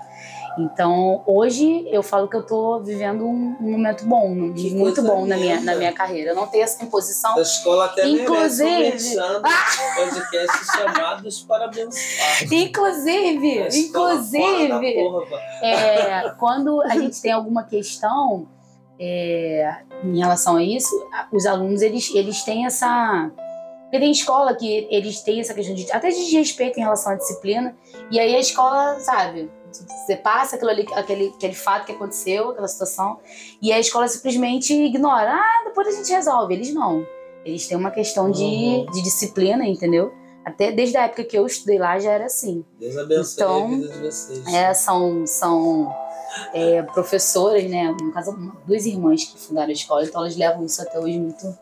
Então, 0.60 1.22
hoje 1.26 1.88
eu 1.92 2.02
falo 2.02 2.28
que 2.28 2.36
eu 2.36 2.44
tô 2.46 2.80
vivendo 2.80 3.26
um, 3.26 3.56
um 3.62 3.72
momento 3.72 4.06
bom, 4.06 4.28
um- 4.30 4.54
muito 4.76 5.02
bom 5.04 5.26
na 5.26 5.38
minha, 5.38 5.62
na 5.62 5.76
minha 5.76 5.94
carreira. 5.94 6.32
Eu 6.32 6.36
não 6.36 6.48
tenho 6.48 6.64
essa 6.64 6.84
imposição. 6.84 7.38
A 7.38 7.42
escola 7.42 7.86
até 7.86 8.08
Inclusive- 8.08 9.18
um 9.20 9.42
do 9.42 9.50
podcast 9.96 10.66
chamados 10.76 11.42
para 11.42 11.66
abençoar. 11.66 12.44
Inclusive, 12.52 13.68
inclusive, 13.78 14.98
é, 15.62 16.30
quando 16.40 16.82
a 16.82 16.90
gente 16.98 17.22
tem 17.22 17.32
alguma 17.32 17.64
questão 17.64 18.48
é, 19.00 19.76
em 20.04 20.18
relação 20.20 20.56
a 20.56 20.64
isso, 20.64 20.90
os 21.32 21.46
alunos 21.46 21.82
eles, 21.82 22.14
eles 22.16 22.44
têm 22.44 22.66
essa. 22.66 23.30
Porque 23.84 24.00
tem 24.00 24.12
escola 24.12 24.54
que 24.54 24.86
eles 24.92 25.22
têm 25.22 25.40
essa 25.40 25.54
questão 25.54 25.74
de 25.74 25.90
até 25.92 26.10
de 26.10 26.18
desrespeito 26.26 26.78
em 26.78 26.82
relação 26.84 27.14
à 27.14 27.16
disciplina, 27.16 27.74
e 28.12 28.20
aí 28.20 28.36
a 28.36 28.40
escola, 28.40 29.00
sabe, 29.00 29.50
você 29.72 30.16
passa 30.16 30.56
aquele, 30.56 31.32
aquele 31.36 31.54
fato 31.54 31.86
que 31.86 31.92
aconteceu, 31.92 32.50
aquela 32.50 32.68
situação, 32.68 33.20
e 33.62 33.72
a 33.72 33.80
escola 33.80 34.08
simplesmente 34.08 34.74
ignora. 34.74 35.34
Ah, 35.34 35.64
depois 35.66 35.88
a 35.88 35.92
gente 35.92 36.12
resolve. 36.12 36.54
Eles 36.54 36.74
não. 36.74 37.06
Eles 37.46 37.68
têm 37.68 37.78
uma 37.78 37.92
questão 37.92 38.30
de, 38.32 38.44
Uhum. 38.44 38.86
de 38.92 39.02
disciplina, 39.04 39.66
entendeu? 39.66 40.12
Até 40.46 40.72
desde 40.72 40.96
a 40.98 41.04
época 41.04 41.24
que 41.26 41.38
eu 41.38 41.46
estudei 41.46 41.78
lá 41.78 42.00
já 42.00 42.12
era 42.12 42.26
assim. 42.26 42.64
Deus 42.80 42.98
abençoe 42.98 43.34
Então, 43.44 43.64
a 43.66 43.68
vida 43.68 43.88
de 43.90 44.00
vocês. 44.00 44.48
É, 44.54 44.74
são 44.74 45.28
são 45.28 45.94
é, 46.54 46.82
professoras, 46.84 47.64
né? 47.70 47.96
No 48.02 48.12
caso, 48.14 48.34
duas 48.66 48.86
irmãs 48.86 49.26
que 49.26 49.38
fundaram 49.40 49.70
a 49.70 49.74
escola, 49.74 50.04
então 50.06 50.22
elas 50.22 50.36
levam 50.38 50.66
isso 50.66 50.82
até 50.82 50.98
hoje 51.00 51.20
muito, 51.20 51.58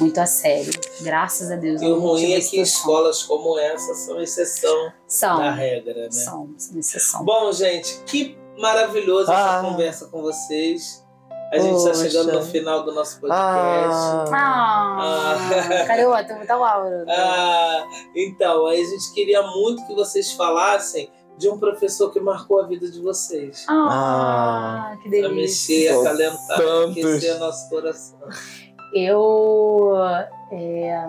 muito 0.00 0.18
a 0.18 0.26
sério. 0.26 0.72
Graças 1.00 1.50
a 1.50 1.56
Deus. 1.56 1.80
E 1.82 1.86
o 1.86 1.98
ruim 1.98 2.32
é 2.32 2.36
que 2.36 2.42
situação. 2.42 2.62
escolas 2.62 3.22
como 3.22 3.58
essa 3.58 3.94
são 3.94 4.20
exceção 4.20 4.92
são, 5.06 5.38
da 5.38 5.50
regra, 5.50 5.94
né? 5.94 6.10
são, 6.10 6.48
são 6.58 6.78
exceção. 6.78 7.24
Bom, 7.24 7.50
gente, 7.52 7.98
que 8.06 8.36
maravilhoso 8.58 9.30
Ah. 9.30 9.58
essa 9.60 9.68
conversa 9.70 10.06
com 10.08 10.22
vocês. 10.22 11.04
A 11.52 11.58
gente 11.58 11.76
está 11.76 11.94
chegando 11.94 12.32
no 12.32 12.42
final 12.42 12.82
do 12.84 12.92
nosso 12.92 13.20
podcast. 13.20 14.34
Ah, 14.34 15.36
Ah, 15.38 15.84
cadê 15.86 16.04
o 16.04 16.10
outro? 16.10 16.44
Tá 16.46 16.58
o 16.58 16.64
Auro. 16.64 17.04
Ah, 17.08 17.84
então, 18.16 18.66
aí 18.66 18.80
a 18.80 18.84
gente 18.84 19.12
queria 19.14 19.42
muito 19.42 19.86
que 19.86 19.94
vocês 19.94 20.32
falassem 20.32 21.08
de 21.38 21.48
um 21.48 21.56
professor 21.58 22.10
que 22.12 22.18
marcou 22.18 22.60
a 22.60 22.66
vida 22.66 22.90
de 22.90 23.00
vocês. 23.00 23.64
Ah, 23.68 24.96
que 25.02 25.08
Pra 25.08 25.28
delícia. 25.28 25.34
mexer, 25.34 25.92
São 25.92 26.00
acalentar, 26.02 26.90
aquecer 26.90 27.38
nosso 27.38 27.68
coração. 27.68 28.18
Eu, 28.96 29.92
é, 30.50 31.08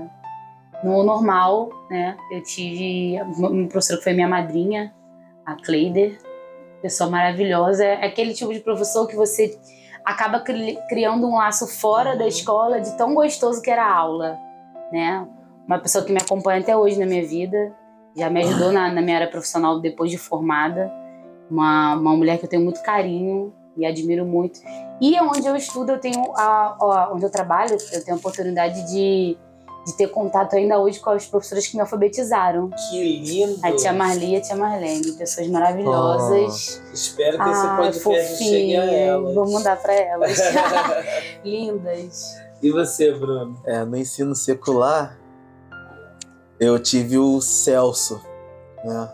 no 0.84 1.04
normal, 1.04 1.69
né, 1.89 2.17
eu 2.32 2.43
tive 2.43 3.19
uma 3.38 3.67
professora 3.67 3.97
que 3.97 4.04
foi 4.04 4.13
minha 4.13 4.28
madrinha, 4.28 4.93
a 5.45 5.56
Cleider, 5.56 6.19
pessoa 6.82 7.10
maravilhosa. 7.10 7.86
É 7.86 8.06
aquele 8.06 8.34
tipo 8.34 8.54
de 8.54 8.60
professor 8.60 9.08
que 9.08 9.15
você 9.15 9.58
acaba 10.04 10.39
cri- 10.41 10.78
criando 10.89 11.28
um 11.28 11.36
laço 11.36 11.65
fora 11.67 12.12
Uhum. 12.12 12.17
da 12.17 12.28
escola 12.28 12.82
de 12.82 12.95
tão 12.97 13.13
gostoso 13.15 13.62
que 13.62 13.69
era 13.71 13.86
a 13.86 13.93
aula, 13.95 14.38
né? 14.91 15.26
Uma 15.65 15.80
pessoa 15.80 16.04
que 16.04 16.12
me 16.12 16.19
acompanha 16.21 16.60
até 16.62 16.76
hoje 16.76 16.97
na 17.00 17.06
minha 17.06 17.26
vida, 17.26 17.73
já 18.15 18.30
me 18.30 18.41
ajudou 18.41 18.71
na, 18.71 18.89
na 18.91 19.02
minha 19.02 19.17
área 19.17 19.30
profissional 19.30 19.80
depois 19.80 20.10
de 20.12 20.17
formada. 20.17 20.91
Uma, 21.50 21.95
uma 21.95 22.15
mulher 22.15 22.38
que 22.38 22.45
eu 22.45 22.50
tenho 22.50 22.63
muito 22.63 22.82
carinho 22.82 23.54
e 23.77 23.85
admiro 23.85 24.25
muito. 24.25 24.59
E 24.99 25.19
onde 25.21 25.45
eu 25.45 25.55
estudo, 25.55 25.91
eu 25.91 25.99
tenho 25.99 26.33
a, 26.35 26.75
ó, 26.79 27.13
onde 27.13 27.23
eu 27.25 27.29
trabalho, 27.29 27.77
eu 27.91 28.03
tenho 28.03 28.17
a 28.17 28.19
oportunidade 28.19 28.87
de, 28.91 29.37
de 29.85 29.97
ter 29.97 30.07
contato 30.07 30.55
ainda 30.55 30.79
hoje 30.79 30.99
com 30.99 31.11
as 31.11 31.25
professoras 31.27 31.67
que 31.67 31.75
me 31.75 31.81
alfabetizaram. 31.81 32.69
Que 32.89 33.19
lindo! 33.19 33.59
A 33.63 33.71
tia 33.71 33.93
Marli 33.93 34.33
e 34.33 34.35
a 34.37 34.41
tia 34.41 34.55
Marlene, 34.55 35.11
pessoas 35.13 35.47
maravilhosas. 35.47 36.81
Espero 36.91 37.37
que 37.37 37.49
esse 37.49 37.67
Ai, 37.67 37.77
podcast 37.77 38.43
chegue 38.43 38.75
a 38.75 38.91
elas. 38.91 39.35
Vou 39.35 39.51
mandar 39.51 39.77
pra 39.81 39.93
elas. 39.93 40.37
Lindas. 41.45 42.35
e 42.61 42.71
você, 42.71 43.11
Bruno? 43.13 43.61
é, 43.65 43.85
no 43.85 43.95
ensino 43.95 44.33
secular, 44.35 45.17
eu 46.59 46.79
tive 46.79 47.19
o 47.19 47.39
Celso, 47.39 48.19
né? 48.83 49.09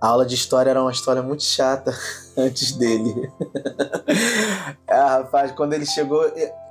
A 0.00 0.08
aula 0.08 0.26
de 0.26 0.34
história 0.34 0.70
era 0.70 0.80
uma 0.82 0.90
história 0.92 1.22
muito 1.22 1.42
chata 1.42 1.92
antes 2.36 2.72
dele. 2.72 3.30
ah, 4.88 5.18
rapaz, 5.18 5.52
quando 5.52 5.72
ele 5.72 5.86
chegou, 5.86 6.22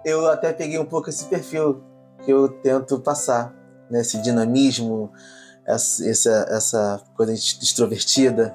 eu- 0.06 0.30
até 0.30 0.54
peguei 0.54 0.78
um 0.80 0.86
pouco 0.86 1.10
esse 1.10 1.26
perfil 1.26 1.84
que 2.24 2.32
eu 2.32 2.48
tento 2.50 3.00
passar, 3.00 3.54
né? 3.90 4.02
Esse 4.02 4.22
dinamismo, 4.22 5.12
essa, 5.66 6.08
essa, 6.08 6.46
essa 6.50 7.02
coisa 7.16 7.34
extrovertida, 7.34 8.54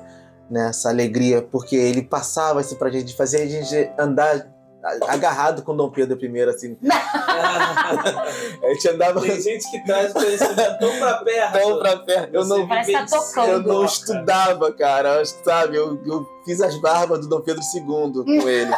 né? 0.50 0.68
Essa 0.68 0.88
alegria, 0.88 1.42
porque 1.42 1.76
ele 1.76 2.02
passava 2.02 2.61
isso 2.61 2.76
pra 2.76 2.90
gente, 2.90 3.16
fazia 3.16 3.42
a 3.42 3.46
gente 3.46 3.92
andar 3.98 4.46
agarrado 5.09 5.62
com 5.62 5.77
Dom 5.77 5.90
Pedro 5.90 6.19
I, 6.21 6.43
assim. 6.43 6.77
A 8.62 8.69
gente 8.69 8.88
andava 8.88 9.21
Tem 9.21 9.40
gente 9.40 9.71
que 9.71 9.85
traz 9.85 10.12
conhecimento 10.12 10.79
tão 10.79 10.99
pra 10.99 11.14
perto. 11.19 11.53
tão 11.53 11.79
pra 11.79 11.97
perto. 11.99 12.35
Eu 12.35 12.45
não, 12.45 12.69
Parece 12.69 12.93
que 12.93 12.99
tá 12.99 13.07
tocando. 13.07 13.49
eu 13.49 13.61
não 13.62 13.85
estudava, 13.85 14.73
cara. 14.73 15.25
Sabe, 15.25 15.77
eu, 15.77 16.01
eu 16.07 16.27
fiz 16.45 16.61
as 16.61 16.77
barbas 16.77 17.21
do 17.21 17.29
Dom 17.29 17.40
Pedro 17.40 17.62
II 17.75 18.40
com 18.40 18.49
ele. 18.49 18.73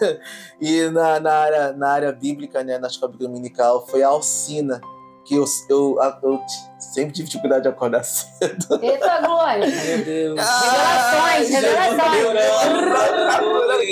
e 0.60 0.88
na, 0.90 1.20
na, 1.20 1.32
área, 1.32 1.72
na 1.72 1.88
área 1.90 2.12
bíblica, 2.12 2.62
né, 2.62 2.78
na 2.78 2.88
escola 2.88 3.12
dominical, 3.12 3.86
foi 3.86 4.02
a 4.02 4.08
Alcina. 4.08 4.80
Que 5.24 5.36
eu, 5.36 5.44
eu, 5.70 5.96
eu 6.22 6.40
sempre 6.78 7.12
tive 7.14 7.28
dificuldade 7.28 7.62
de 7.62 7.68
acordar 7.68 8.04
cedo. 8.08 8.78
Eita, 8.82 9.20
Glória. 9.20 9.66
Meu 9.66 10.04
Deus. 10.04 10.40
Revelações, 10.40 11.48
revelações. 11.50 12.24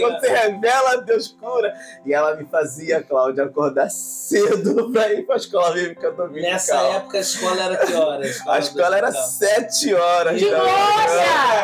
Quando 0.00 0.20
você 0.20 0.28
revela, 0.28 0.96
Deus 1.02 1.28
cura. 1.40 1.72
E 2.04 2.12
ela 2.12 2.36
me 2.36 2.44
fazia, 2.44 3.02
Cláudia, 3.02 3.44
acordar 3.44 3.88
cedo 3.90 4.90
pra 4.92 5.10
ir 5.12 5.22
pra 5.26 5.36
escola 5.36 5.70
bíblica 5.72 6.10
dominical. 6.12 6.52
Nessa 6.52 6.76
época 6.76 7.16
a 7.18 7.20
escola 7.20 7.62
era 7.62 7.76
que 7.78 7.94
horas? 7.94 8.46
A 8.48 8.58
escola 8.58 8.98
era 8.98 9.10
dominical? 9.10 9.30
sete 9.32 9.94
horas. 9.94 10.38
Que! 10.38 10.50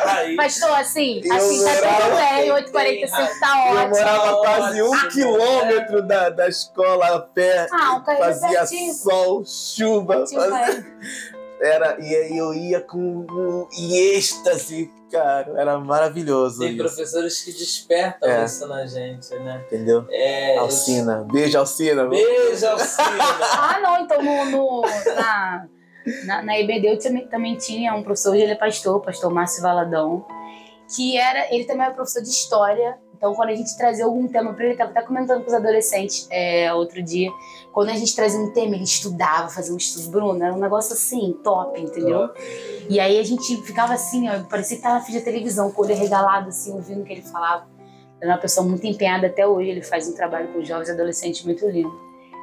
Aí, 0.09 0.37
Pastor, 0.37 0.71
assim, 0.79 1.21
Eu 1.25 1.33
assim, 1.35 1.65
tá 1.65 1.71
tudo 1.75 2.17
bem, 2.17 2.51
8h45 2.51 3.11
tá 3.41 3.69
Eu 3.71 3.77
ótimo. 3.77 3.91
morava 3.91 4.37
quase 4.39 4.83
um 4.83 5.09
quilômetro 5.09 6.03
da, 6.03 6.29
da 6.31 6.49
escola 6.49 7.07
a 7.17 7.21
pé. 7.21 7.67
Ah, 7.73 7.95
um 7.97 8.03
carrinho 8.03 8.25
Fazia 8.25 8.67
sol, 8.95 9.45
chuva. 9.77 10.15
Fazia- 10.21 10.51
vai. 10.51 10.85
Era, 11.61 11.99
e 12.01 12.15
aí 12.15 12.39
eu 12.39 12.55
ia 12.55 12.81
com 12.81 12.99
um, 13.29 13.67
em 13.77 14.15
êxtase, 14.15 14.93
cara. 15.11 15.61
Era 15.61 15.77
maravilhoso 15.77 16.61
Tem 16.61 16.69
isso. 16.69 16.79
professores 16.79 17.43
que 17.43 17.53
despertam 17.53 18.31
É. 18.31 18.45
isso 18.45 18.65
na 18.69 18.87
gente, 18.87 19.35
né? 19.35 19.61
Entendeu? 19.67 20.07
É, 20.09 20.57
Alcina. 20.57 21.27
Beijo, 21.33 21.59
Alcina. 21.59 22.07
Beijo, 22.07 22.65
Alcina. 22.65 23.09
Ah, 23.59 23.81
não, 23.83 23.99
então 24.05 24.23
no, 24.23 24.45
no- 24.45 24.83
na, 25.17 25.67
na, 26.27 26.43
na 26.43 26.59
EBD 26.61 26.93
eu 26.93 26.99
também, 27.01 27.27
também 27.27 27.57
tinha 27.57 27.93
um 27.93 28.05
professor, 28.05 28.35
hoje 28.35 28.43
ele 28.43 28.53
é 28.53 28.57
pastor, 28.57 29.01
pastor 29.03 29.29
Márcio 29.33 29.61
Valadão, 29.61 30.25
que 30.95 31.17
era, 31.17 31.53
ele 31.53 31.65
também 31.65 31.87
era 31.87 31.95
professor 31.95 32.23
de 32.23 32.29
história. 32.29 32.97
Então, 33.19 33.35
quando 33.35 33.49
a 33.49 33.55
gente 33.55 33.77
trazia 33.77 34.05
algum 34.05 34.29
tema 34.29 34.55
para 34.55 34.63
ele, 34.63 34.75
estava 34.75 34.93
até 34.93 35.03
comentando 35.03 35.43
com 35.43 35.49
os 35.49 35.55
adolescentes 35.55 36.29
é, 36.31 36.73
outro 36.73 37.03
dia, 37.03 37.29
quando 37.73 37.89
a 37.91 37.95
gente 37.95 38.15
trazia 38.15 38.39
um 38.39 38.53
tema, 38.53 38.77
ele 38.77 38.85
estudava, 38.85 39.49
fazia 39.49 39.75
um 39.75 39.77
estudo, 39.77 40.09
Bruno, 40.09 40.43
era 40.43 40.55
um 40.55 40.59
negócio 40.59 40.93
assim, 40.93 41.37
top, 41.43 41.81
entendeu? 41.81 42.31
E 42.89 43.01
aí 43.01 43.19
a 43.19 43.25
gente 43.25 43.57
ficava 43.63 43.95
assim, 43.95 44.29
ó, 44.29 44.45
parecia 44.45 44.77
que 44.77 44.83
tava 44.85 45.01
na 45.01 45.19
da 45.19 45.21
televisão, 45.21 45.73
com 45.73 45.83
o 45.83 45.85
olho 45.85 45.97
regalado, 45.97 46.49
assim, 46.49 46.73
ouvindo 46.73 47.03
o 47.03 47.05
que 47.05 47.13
ele 47.13 47.23
falava. 47.23 47.67
Era 48.21 48.33
uma 48.33 48.39
pessoa 48.39 48.65
muito 48.65 48.87
empenhada 48.87 49.27
até 49.27 49.45
hoje, 49.45 49.69
ele 49.69 49.83
faz 49.83 50.09
um 50.09 50.15
trabalho 50.15 50.53
com 50.53 50.65
jovens 50.65 50.89
e 50.89 50.93
adolescentes 50.93 51.45
muito 51.45 51.69
lindo. 51.69 51.93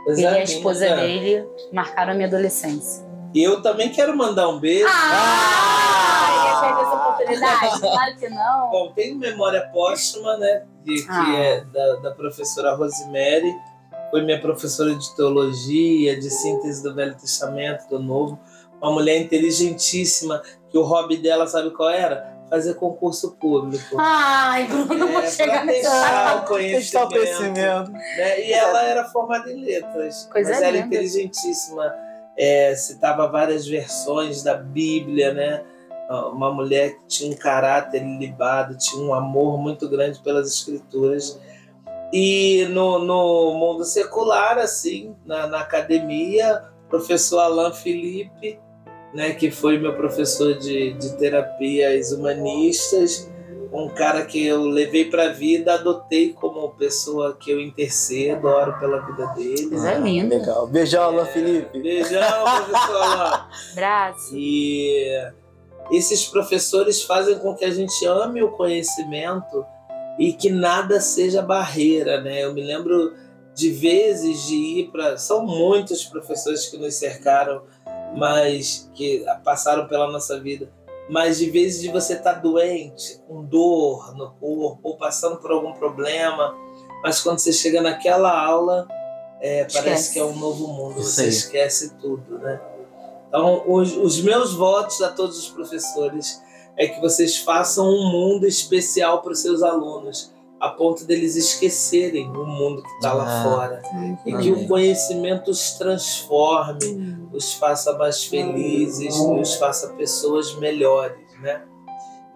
Coisa 0.04 0.22
Ele 0.22 0.30
e 0.30 0.40
a 0.40 0.44
esposa 0.44 0.96
dele 0.98 1.48
marcaram 1.72 2.12
a 2.12 2.16
minha 2.16 2.28
adolescência. 2.28 3.04
E 3.34 3.42
eu 3.42 3.62
também 3.62 3.90
quero 3.92 4.16
mandar 4.16 4.50
um 4.50 4.60
beijo. 4.60 4.86
Ah! 4.88 5.80
Ia 5.80 5.85
perder 6.66 6.82
essa 6.82 6.96
oportunidade? 6.96 7.80
Claro 7.82 8.16
que 8.18 8.30
não. 8.30 8.70
Bom, 8.72 8.92
tem 8.94 9.16
memória 9.16 9.70
póstuma, 9.74 10.38
né? 10.38 10.64
Que, 10.84 10.96
que 11.02 11.08
Ah. 11.10 11.36
é 11.40 11.62
da, 11.66 11.96
da 11.98 12.12
professora 12.12 12.74
Rosemary. 12.76 13.54
Foi 14.12 14.22
minha 14.24 14.40
professora 14.40 14.94
de 14.96 15.16
teologia, 15.16 16.18
de 16.20 16.30
síntese 16.30 16.82
do 16.84 16.94
Velho 16.94 17.16
Testamento, 17.16 17.88
do 17.90 18.00
Novo. 18.00 18.40
Uma 18.82 18.92
mulher 18.92 19.18
inteligentíssima, 19.20 20.42
que 20.70 20.78
o 20.78 20.84
hobby 20.84 21.18
dela, 21.18 21.48
sabe 21.48 21.72
qual 21.72 21.90
era? 21.90 22.34
Fazer 22.50 22.76
concurso 22.76 23.32
público. 23.40 23.96
Ai, 23.98 24.68
Bruno, 24.68 24.94
não 24.94 25.08
vou 25.08 25.22
É, 25.22 25.28
chegar 25.32 25.66
nessa 25.66 26.36
o 26.36 26.46
conhecimento. 26.46 27.06
o 27.06 27.10
conhecimento. 27.10 27.92
né? 27.92 28.42
E 28.46 28.54
ela 28.54 28.84
era 28.84 29.06
formada 29.06 29.52
em 29.52 29.64
letras, 29.66 30.30
Coisa 30.32 30.52
mas 30.52 30.62
era 30.62 30.72
linda. 30.72 30.86
inteligentíssima. 30.86 31.92
É, 32.38 32.76
citava 32.76 33.28
várias 33.28 33.66
versões 33.66 34.44
da 34.44 34.54
Bíblia, 34.56 35.34
né? 35.34 35.64
Uma 36.10 36.54
mulher 36.54 36.96
que 36.96 37.08
tinha 37.08 37.32
um 37.32 37.38
caráter 37.38 38.04
ilibado, 38.04 38.78
tinha 38.78 39.04
um 39.04 39.14
amor 39.14 39.58
muito 39.58 39.90
grande 39.90 40.20
pelas 40.20 40.48
escrituras. 40.48 41.40
E 42.14 42.66
no, 42.70 43.00
no 43.00 43.54
mundo 43.56 43.84
secular, 43.84 44.58
assim, 44.58 45.16
na, 45.26 45.48
na 45.48 45.60
academia, 45.60 46.64
professor 46.90 47.40
Alain 47.40 47.74
Felipe, 47.74 48.60
né, 49.14 49.34
que 49.34 49.50
foi 49.50 49.80
meu 49.80 49.96
professor 49.96 50.54
de, 50.58 50.94
de 50.94 51.18
terapias 51.18 52.12
humanistas, 52.12 53.32
um 53.72 53.90
cara 53.90 54.26
que 54.26 54.46
eu 54.46 54.64
levei 54.64 55.06
para 55.06 55.26
a 55.26 55.34
vida, 55.34 55.74
adotei 55.74 56.34
como 56.34 56.70
pessoa 56.72 57.36
que 57.36 57.52
eu 57.52 57.60
intercedo, 57.60 58.48
oro 58.48 58.80
pela 58.80 59.00
vida 59.06 59.26
dele. 59.34 59.70
Coisa 59.70 59.94
linda. 59.96 60.38
Legal. 60.38 60.68
Beijão, 60.68 61.04
Alan 61.04 61.26
Felipe. 61.26 61.80
Beijão, 61.80 62.44
professor 62.44 63.02
Alan. 63.02 63.48
Abraço. 63.74 64.36
E 64.36 65.32
esses 65.92 66.26
professores 66.26 67.04
fazem 67.04 67.38
com 67.40 67.56
que 67.56 67.66
a 67.66 67.72
gente 67.72 68.06
ame 68.06 68.42
o 68.42 68.52
conhecimento 68.52 69.66
e 70.18 70.34
que 70.34 70.50
nada 70.50 71.00
seja 71.00 71.42
barreira, 71.42 72.22
né? 72.22 72.44
Eu 72.44 72.54
me 72.54 72.64
lembro 72.64 73.14
de 73.54 73.72
vezes 73.72 74.48
de 74.48 74.56
ir 74.56 74.92
para. 74.92 75.18
São 75.18 75.46
muitos 75.46 76.04
professores 76.06 76.68
que 76.68 76.78
nos 76.78 76.96
cercaram, 76.96 77.64
mas 78.16 78.90
que 78.94 79.26
passaram 79.44 79.88
pela 79.88 80.12
nossa 80.12 80.40
vida. 80.40 80.70
Mas 81.10 81.38
de 81.38 81.50
vezes 81.52 81.82
de 81.82 81.90
você 81.90 82.14
estar 82.14 82.36
tá 82.36 82.40
doente, 82.40 83.22
com 83.28 83.44
dor 83.44 84.16
no 84.16 84.32
corpo, 84.32 84.80
ou 84.82 84.98
passando 84.98 85.38
por 85.38 85.52
algum 85.52 85.74
problema, 85.74 86.56
mas 87.04 87.22
quando 87.22 87.38
você 87.38 87.54
chega 87.54 87.80
naquela 87.80 88.44
aula, 88.44 88.88
é, 89.40 89.68
parece 89.72 90.12
que 90.12 90.18
é 90.18 90.24
um 90.24 90.36
novo 90.36 90.68
mundo, 90.68 90.96
você 90.96 91.28
esquece 91.28 91.94
tudo, 91.98 92.40
né? 92.40 92.60
Então, 93.36 93.64
os, 93.68 93.98
os 93.98 94.22
meus 94.22 94.54
votos 94.54 95.02
a 95.02 95.10
todos 95.10 95.38
os 95.38 95.50
professores 95.50 96.42
é 96.78 96.88
que 96.88 97.02
vocês 97.02 97.38
façam 97.40 97.86
um 97.86 98.10
mundo 98.10 98.48
especial 98.48 99.22
para 99.22 99.34
os 99.34 99.40
seus 99.40 99.62
alunos, 99.62 100.34
a 100.58 100.70
ponto 100.70 101.04
deles 101.04 101.36
esquecerem 101.36 102.30
o 102.30 102.46
mundo 102.46 102.82
que 102.82 102.90
está 102.94 103.14
lá 103.14 103.26
ah, 103.28 103.44
fora. 103.44 103.82
e 104.26 104.38
que 104.38 104.52
o 104.52 104.66
conhecimento 104.70 105.52
os 105.52 105.74
transforme, 105.74 106.86
hum. 106.86 107.28
os 107.34 107.56
faça 107.56 107.98
mais 107.98 108.24
felizes, 108.24 109.18
hum. 109.18 109.42
os 109.42 109.56
faça 109.56 109.90
pessoas 109.96 110.56
melhores, 110.56 111.28
né? 111.42 111.62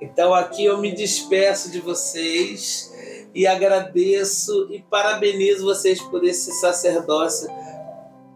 Então 0.01 0.33
aqui 0.33 0.65
eu 0.65 0.79
me 0.79 0.93
despeço 0.93 1.71
de 1.71 1.79
vocês 1.79 2.93
e 3.33 3.47
agradeço 3.47 4.67
e 4.69 4.81
parabenizo 4.81 5.63
vocês 5.63 6.01
por 6.01 6.25
esse 6.25 6.51
sacerdócio 6.59 7.49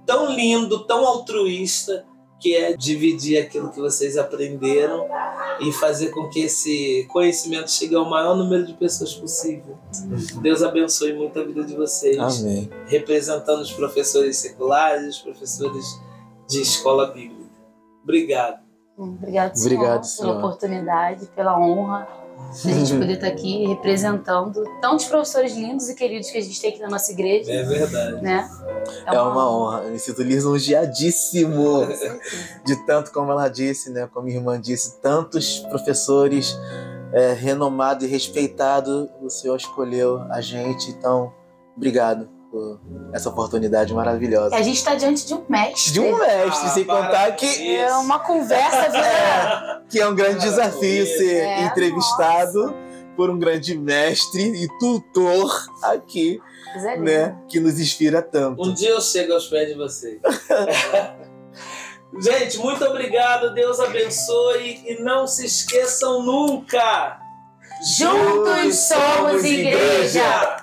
tão 0.06 0.32
lindo, 0.32 0.86
tão 0.86 1.06
altruísta 1.06 2.06
que 2.44 2.54
é 2.58 2.76
dividir 2.76 3.38
aquilo 3.42 3.72
que 3.72 3.80
vocês 3.80 4.18
aprenderam 4.18 5.08
e 5.62 5.72
fazer 5.72 6.10
com 6.10 6.28
que 6.28 6.42
esse 6.42 7.08
conhecimento 7.10 7.72
chegue 7.72 7.96
ao 7.96 8.04
maior 8.10 8.36
número 8.36 8.66
de 8.66 8.74
pessoas 8.74 9.14
possível. 9.14 9.78
Deus 10.42 10.62
abençoe 10.62 11.14
muito 11.14 11.40
a 11.40 11.44
vida 11.46 11.64
de 11.64 11.74
vocês. 11.74 12.20
Amém. 12.20 12.70
Representando 12.86 13.62
os 13.62 13.72
professores 13.72 14.36
seculares, 14.36 15.16
os 15.16 15.22
professores 15.22 15.86
de 16.50 16.62
escola 16.62 17.12
bíblica. 17.14 17.50
Obrigado. 18.04 18.62
Obrigado, 18.98 19.56
senhor, 19.56 19.74
Obrigado, 19.74 20.04
senhor. 20.04 20.28
pela 20.28 20.46
oportunidade, 20.46 21.26
pela 21.28 21.58
honra 21.58 22.23
a 22.66 22.72
gente 22.72 22.94
poder 22.94 23.14
estar 23.14 23.28
aqui 23.28 23.66
representando 23.66 24.64
tantos 24.82 25.06
professores 25.06 25.56
lindos 25.56 25.90
e 25.90 25.96
queridos 25.96 26.30
que 26.30 26.38
a 26.38 26.42
gente 26.42 26.60
tem 26.60 26.70
aqui 26.70 26.80
na 26.80 26.90
nossa 26.90 27.12
igreja. 27.12 27.52
É 27.52 27.64
verdade. 27.64 28.22
Né? 28.22 28.50
É, 29.08 29.16
é 29.16 29.22
uma, 29.22 29.32
uma 29.32 29.52
honra. 29.52 29.84
Eu 29.84 29.92
me 29.92 30.00
sinto 30.00 30.22
lisonjeadíssimo 30.22 31.88
de 32.66 32.86
tanto, 32.86 33.12
como 33.12 33.32
ela 33.32 33.48
disse, 33.48 33.90
né? 33.90 34.08
Como 34.14 34.28
a 34.28 34.32
irmã 34.32 34.60
disse, 34.60 35.02
tantos 35.02 35.60
professores 35.60 36.58
é, 37.12 37.34
renomados 37.34 38.06
e 38.06 38.08
respeitados. 38.08 39.10
O 39.22 39.30
Senhor 39.30 39.56
escolheu 39.56 40.22
a 40.30 40.40
gente, 40.42 40.92
então, 40.92 41.34
obrigado 41.76 42.33
por 42.54 42.80
essa 43.12 43.30
oportunidade 43.30 43.92
maravilhosa. 43.96 44.56
E 44.56 44.60
a 44.60 44.62
gente 44.62 44.78
está 44.78 44.94
diante 44.94 45.26
de 45.26 45.34
um 45.34 45.44
mestre. 45.50 45.92
De 45.92 46.00
um 46.00 46.16
mestre, 46.20 46.68
ah, 46.68 46.70
sem 46.70 46.86
contar 46.86 47.32
que. 47.32 47.76
É 47.76 47.92
uma 47.96 48.20
conversa. 48.20 48.96
é, 48.96 49.82
que 49.90 50.00
é 50.00 50.08
um 50.08 50.14
grande 50.14 50.42
desafio 50.42 51.04
ser 51.04 51.38
é, 51.38 51.64
entrevistado 51.64 52.68
nossa. 52.68 52.76
por 53.18 53.32
um 53.32 53.40
grande 53.40 53.76
mestre 53.76 54.44
e 54.44 54.68
tutor 54.78 55.68
aqui. 55.82 56.40
É 56.76 56.98
né, 56.98 57.36
que 57.50 57.60
nos 57.60 57.80
inspira 57.80 58.22
tanto. 58.22 58.62
Um 58.64 58.74
dia 58.74 58.90
eu 58.90 59.02
chego 59.02 59.34
aos 59.34 59.48
pés 59.48 59.70
de 59.70 59.76
vocês. 59.76 60.20
Gente, 62.22 62.60
muito 62.60 62.86
obrigado. 62.86 63.54
Deus 63.54 63.80
abençoe. 63.80 64.84
E 64.86 65.02
não 65.02 65.26
se 65.26 65.46
esqueçam 65.48 66.22
nunca. 66.24 67.20
Juntos 67.98 68.76
somos 68.76 69.44
igreja. 69.44 70.63